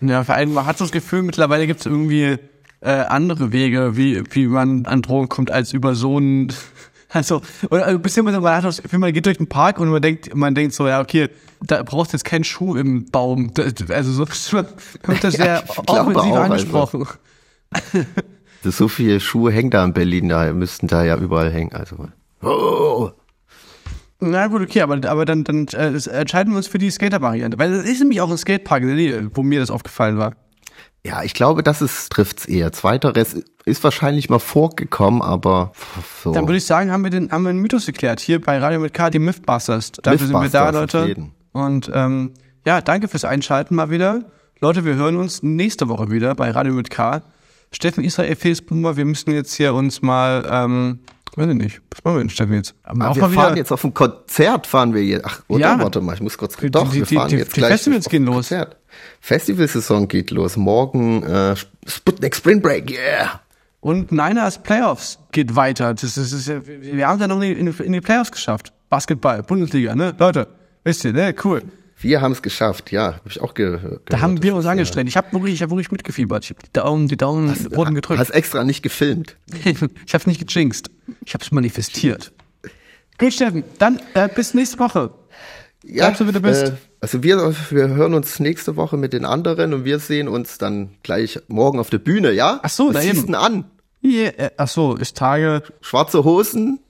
Ja, 0.00 0.24
vor 0.24 0.34
allem 0.34 0.52
man 0.52 0.66
hat 0.66 0.78
so 0.78 0.84
das 0.84 0.92
Gefühl, 0.92 1.22
mittlerweile 1.22 1.66
gibt 1.66 1.80
es 1.80 1.86
irgendwie 1.86 2.38
äh, 2.80 2.90
andere 2.90 3.52
Wege, 3.52 3.96
wie, 3.96 4.22
wie 4.34 4.46
man 4.46 4.86
an 4.86 5.02
Drogen 5.02 5.28
kommt, 5.28 5.50
als 5.50 5.72
über 5.72 5.94
so 5.94 6.18
ein, 6.18 6.52
also, 7.10 7.42
oder 7.70 7.86
also, 7.86 7.98
beziehungsweise 7.98 8.40
man 8.40 8.56
hat 8.56 8.64
das 8.64 8.82
Gefühl, 8.82 8.98
man 8.98 9.12
geht 9.12 9.26
durch 9.26 9.38
den 9.38 9.48
Park 9.48 9.78
und 9.78 9.88
man 9.88 10.02
denkt, 10.02 10.34
man 10.34 10.54
denkt 10.54 10.74
so, 10.74 10.88
ja, 10.88 11.00
okay, 11.00 11.28
da 11.62 11.82
brauchst 11.82 12.12
du 12.12 12.16
jetzt 12.16 12.24
keinen 12.24 12.44
Schuh 12.44 12.76
im 12.76 13.06
Baum. 13.10 13.52
Also 13.88 14.12
so 14.12 14.26
kommt 15.02 15.24
das 15.24 15.34
sehr 15.34 15.62
offensiv 15.86 16.74
auch, 16.74 16.94
also. 16.94 17.06
Das 18.62 18.76
so 18.76 18.88
viele 18.88 19.20
Schuhe 19.20 19.52
hängen 19.52 19.70
da 19.70 19.84
in 19.84 19.92
Berlin, 19.92 20.28
da 20.28 20.52
müssten 20.52 20.86
da 20.86 21.02
ja 21.04 21.16
überall 21.16 21.50
hängen. 21.50 21.72
Also. 21.72 22.08
Oh. 22.42 23.10
Na 24.20 24.48
gut, 24.48 24.60
okay, 24.60 24.82
aber, 24.82 25.00
aber 25.08 25.24
dann, 25.24 25.44
dann 25.44 25.66
äh, 25.68 25.98
entscheiden 26.10 26.52
wir 26.52 26.58
uns 26.58 26.66
für 26.66 26.78
die 26.78 26.90
Skater-Variante. 26.90 27.58
Weil 27.58 27.72
es 27.72 27.86
ist 27.86 28.00
nämlich 28.00 28.20
auch 28.20 28.30
ein 28.30 28.36
Skatepark 28.36 28.82
in 28.82 28.88
der 28.88 28.96
Nähe, 28.96 29.30
wo 29.34 29.42
mir 29.42 29.60
das 29.60 29.70
aufgefallen 29.70 30.18
war. 30.18 30.34
Ja, 31.04 31.22
ich 31.22 31.32
glaube, 31.32 31.62
das 31.62 31.80
ist, 31.80 32.12
trifft's 32.12 32.44
eher. 32.44 32.72
Zweiteres 32.72 33.42
ist 33.64 33.82
wahrscheinlich 33.82 34.28
mal 34.28 34.38
vorgekommen, 34.38 35.22
aber 35.22 35.72
so. 36.22 36.32
Dann 36.32 36.46
würde 36.46 36.58
ich 36.58 36.66
sagen, 36.66 36.92
haben 36.92 37.02
wir 37.04 37.10
den, 37.10 37.32
haben 37.32 37.44
wir 37.44 37.50
einen 37.50 37.60
Mythos 37.60 37.86
geklärt. 37.86 38.20
Hier 38.20 38.40
bei 38.40 38.58
Radio 38.58 38.80
mit 38.80 38.92
K, 38.92 39.08
die 39.08 39.18
Mythbusters. 39.18 39.92
Dafür 39.92 40.26
sind 40.26 40.38
wir 40.38 40.50
da, 40.50 40.68
Leute. 40.68 41.16
Und 41.52 41.90
ähm, 41.94 42.32
ja, 42.66 42.82
danke 42.82 43.08
fürs 43.08 43.24
Einschalten 43.24 43.74
mal 43.74 43.88
wieder. 43.88 44.24
Leute, 44.60 44.84
wir 44.84 44.94
hören 44.96 45.16
uns 45.16 45.42
nächste 45.42 45.88
Woche 45.88 46.10
wieder 46.10 46.34
bei 46.34 46.50
Radio 46.50 46.74
mit 46.74 46.90
K. 46.90 47.22
Steffen 47.72 48.02
Israel, 48.04 48.34
Felix 48.36 48.60
Bummer, 48.60 48.96
wir 48.96 49.04
müssen 49.04 49.30
jetzt 49.32 49.54
hier 49.54 49.72
uns 49.74 50.02
mal, 50.02 50.44
ähm, 50.50 50.98
weiß 51.36 51.48
ich 51.50 51.54
nicht, 51.54 51.80
was 51.90 52.02
machen 52.04 52.16
wir 52.16 52.20
denn, 52.24 52.30
Steffen, 52.30 52.54
jetzt? 52.54 52.74
Aber 52.82 53.10
auch 53.10 53.14
wir 53.14 53.22
fahren 53.22 53.32
wieder, 53.32 53.56
jetzt 53.56 53.70
auf 53.72 53.84
ein 53.84 53.94
Konzert, 53.94 54.66
fahren 54.66 54.92
wir 54.92 55.04
jetzt. 55.04 55.24
Ach, 55.24 55.42
oder? 55.46 55.60
Ja. 55.60 55.78
Warte 55.80 56.00
mal, 56.00 56.14
ich 56.14 56.20
muss 56.20 56.36
kurz. 56.36 56.56
Die- 56.56 56.68
doch, 56.70 56.90
die- 56.90 56.98
wir 56.98 57.06
fahren 57.06 57.28
die- 57.28 57.36
jetzt 57.36 57.54
die 57.54 57.60
gleich. 57.60 57.70
Festivals 57.70 58.08
gehen 58.08 58.24
los. 58.24 58.34
Konzert. 58.48 58.76
Festivalsaison 59.20 60.08
geht 60.08 60.32
los. 60.32 60.56
Morgen 60.56 61.22
äh, 61.22 61.54
Sputnik 61.86 62.34
Spring 62.34 62.60
Break, 62.60 62.90
yeah. 62.90 63.40
Und 63.80 64.10
Niners 64.10 64.58
Playoffs 64.62 65.18
geht 65.32 65.54
weiter. 65.54 65.94
Das 65.94 66.02
ist, 66.02 66.16
das 66.16 66.32
ist, 66.32 66.48
wir 66.48 66.66
wir 66.66 67.06
haben 67.06 67.14
es 67.16 67.20
ja 67.22 67.28
noch 67.28 67.40
in 67.40 67.66
die, 67.72 67.82
in 67.84 67.92
die 67.92 68.00
Playoffs 68.00 68.32
geschafft. 68.32 68.72
Basketball, 68.90 69.42
Bundesliga, 69.44 69.94
ne? 69.94 70.12
Leute, 70.18 70.48
wisst 70.82 71.04
ihr, 71.04 71.12
ne? 71.12 71.32
Cool. 71.44 71.62
Wir 72.02 72.20
haben 72.22 72.32
es 72.32 72.40
geschafft, 72.42 72.92
ja, 72.92 73.14
habe 73.14 73.28
ich 73.28 73.40
auch 73.40 73.52
gehört. 73.54 74.02
Da 74.06 74.20
haben 74.20 74.42
wir 74.42 74.54
uns 74.54 74.64
angestrengt. 74.64 75.08
Ich 75.08 75.16
habe 75.16 75.32
wirklich, 75.32 75.54
ich 75.54 75.62
hab 75.62 75.70
wirklich 75.70 75.90
mitgefiebert. 75.90 76.44
Ich 76.44 76.50
habe 76.50 76.60
die 76.64 76.72
Daumen, 76.72 77.08
die 77.08 77.16
Daumen 77.16 77.54
wurden 77.74 77.94
gedrückt. 77.94 78.18
Hast 78.18 78.30
extra 78.30 78.64
nicht 78.64 78.82
gefilmt. 78.82 79.36
ich 79.64 80.14
habe 80.14 80.28
nicht 80.30 80.46
gejinxt. 80.46 80.90
Ich 81.24 81.34
habe 81.34 81.44
es 81.44 81.52
manifestiert. 81.52 82.32
Gut, 83.18 83.34
Steffen. 83.34 83.64
Dann 83.78 84.00
äh, 84.14 84.28
bis 84.34 84.54
nächste 84.54 84.78
Woche. 84.78 85.12
Ja, 85.84 86.06
Bleib 86.06 86.16
so, 86.16 86.28
wie 86.28 86.32
du 86.32 86.40
bist. 86.40 86.68
Äh, 86.68 86.72
also 87.00 87.22
wir, 87.22 87.54
wir 87.70 87.88
hören 87.88 88.14
uns 88.14 88.40
nächste 88.40 88.76
Woche 88.76 88.96
mit 88.96 89.12
den 89.12 89.24
anderen 89.24 89.74
und 89.74 89.84
wir 89.84 89.98
sehen 89.98 90.28
uns 90.28 90.58
dann 90.58 90.90
gleich 91.02 91.38
morgen 91.48 91.78
auf 91.78 91.90
der 91.90 91.98
Bühne, 91.98 92.32
ja? 92.32 92.60
Ach 92.62 92.70
so, 92.70 92.88
Was 92.88 92.94
da 92.94 93.02
eben. 93.02 93.26
denn 93.26 93.34
an? 93.34 93.64
Yeah, 94.02 94.30
äh, 94.38 94.50
ach 94.56 94.68
so, 94.68 94.98
ich 94.98 95.12
trage. 95.12 95.62
Schwarze 95.82 96.24
Hosen? 96.24 96.80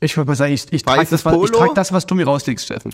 Ich 0.00 0.16
wollte 0.16 0.28
mal 0.30 0.34
sagen, 0.36 0.52
ich, 0.52 0.66
ich 0.72 0.82
trage 0.82 1.06
das, 1.08 1.24
was- 1.24 1.44
ich 1.44 1.50
trag 1.50 1.74
das, 1.74 1.92
was 1.92 2.06
du 2.06 2.14
mir 2.14 2.26
rauslegst, 2.26 2.64
Steffen. 2.64 2.92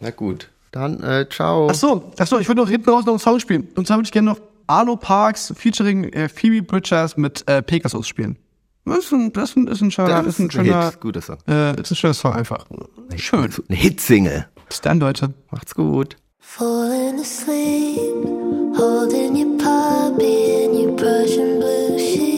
Na 0.00 0.10
gut, 0.10 0.50
dann 0.72 1.02
äh, 1.02 1.26
ciao. 1.28 1.68
Ach 1.70 1.74
so, 1.74 2.10
ach 2.18 2.26
so, 2.26 2.38
ich 2.38 2.48
würde 2.48 2.60
noch 2.60 2.68
hinten 2.68 2.90
raus 2.90 3.04
noch 3.04 3.12
einen 3.14 3.18
Song 3.20 3.40
spielen. 3.40 3.68
Und 3.76 3.86
zwar 3.86 3.96
würde 3.98 4.06
ich 4.06 4.12
gerne 4.12 4.30
noch 4.30 4.40
Arlo 4.66 4.96
Parks 4.96 5.52
featuring 5.56 6.04
äh, 6.12 6.28
Phoebe 6.28 6.62
Bridgers 6.62 7.16
mit 7.16 7.42
äh, 7.48 7.62
Pegasus 7.62 8.06
spielen. 8.06 8.36
Das 8.84 8.98
ist 8.98 9.12
ein, 9.12 9.32
das 9.32 9.50
ist 9.50 9.56
ein, 9.56 9.66
ist 9.66 9.80
ein 9.82 9.90
schöner, 9.90 10.22
Das 10.22 10.26
ist 10.26 10.38
ein 10.38 10.46
ist 10.48 10.56
ein 10.56 10.64
schöner, 10.64 10.84
Hit, 10.90 11.00
guter 11.00 11.20
Song. 11.20 11.36
äh, 11.46 11.78
ist 11.80 11.90
ein 11.90 11.96
schöner 11.96 12.14
Song 12.14 12.32
einfach. 12.32 12.66
Schön. 13.16 13.52
Eine 13.68 13.78
Hitsingle. 13.78 14.46
Bis 14.68 14.80
dann, 14.80 14.98
Leute. 15.00 15.34
Macht's 15.50 15.74
gut. 15.74 16.16
Falling 16.40 17.20
asleep, 17.20 18.26
holding 18.78 19.36
your 19.36 19.58
puppy 19.58 20.64
in 20.64 20.72
your 20.72 20.96
Prussian 20.96 21.58
blue 21.58 21.98
sheets. 21.98 22.37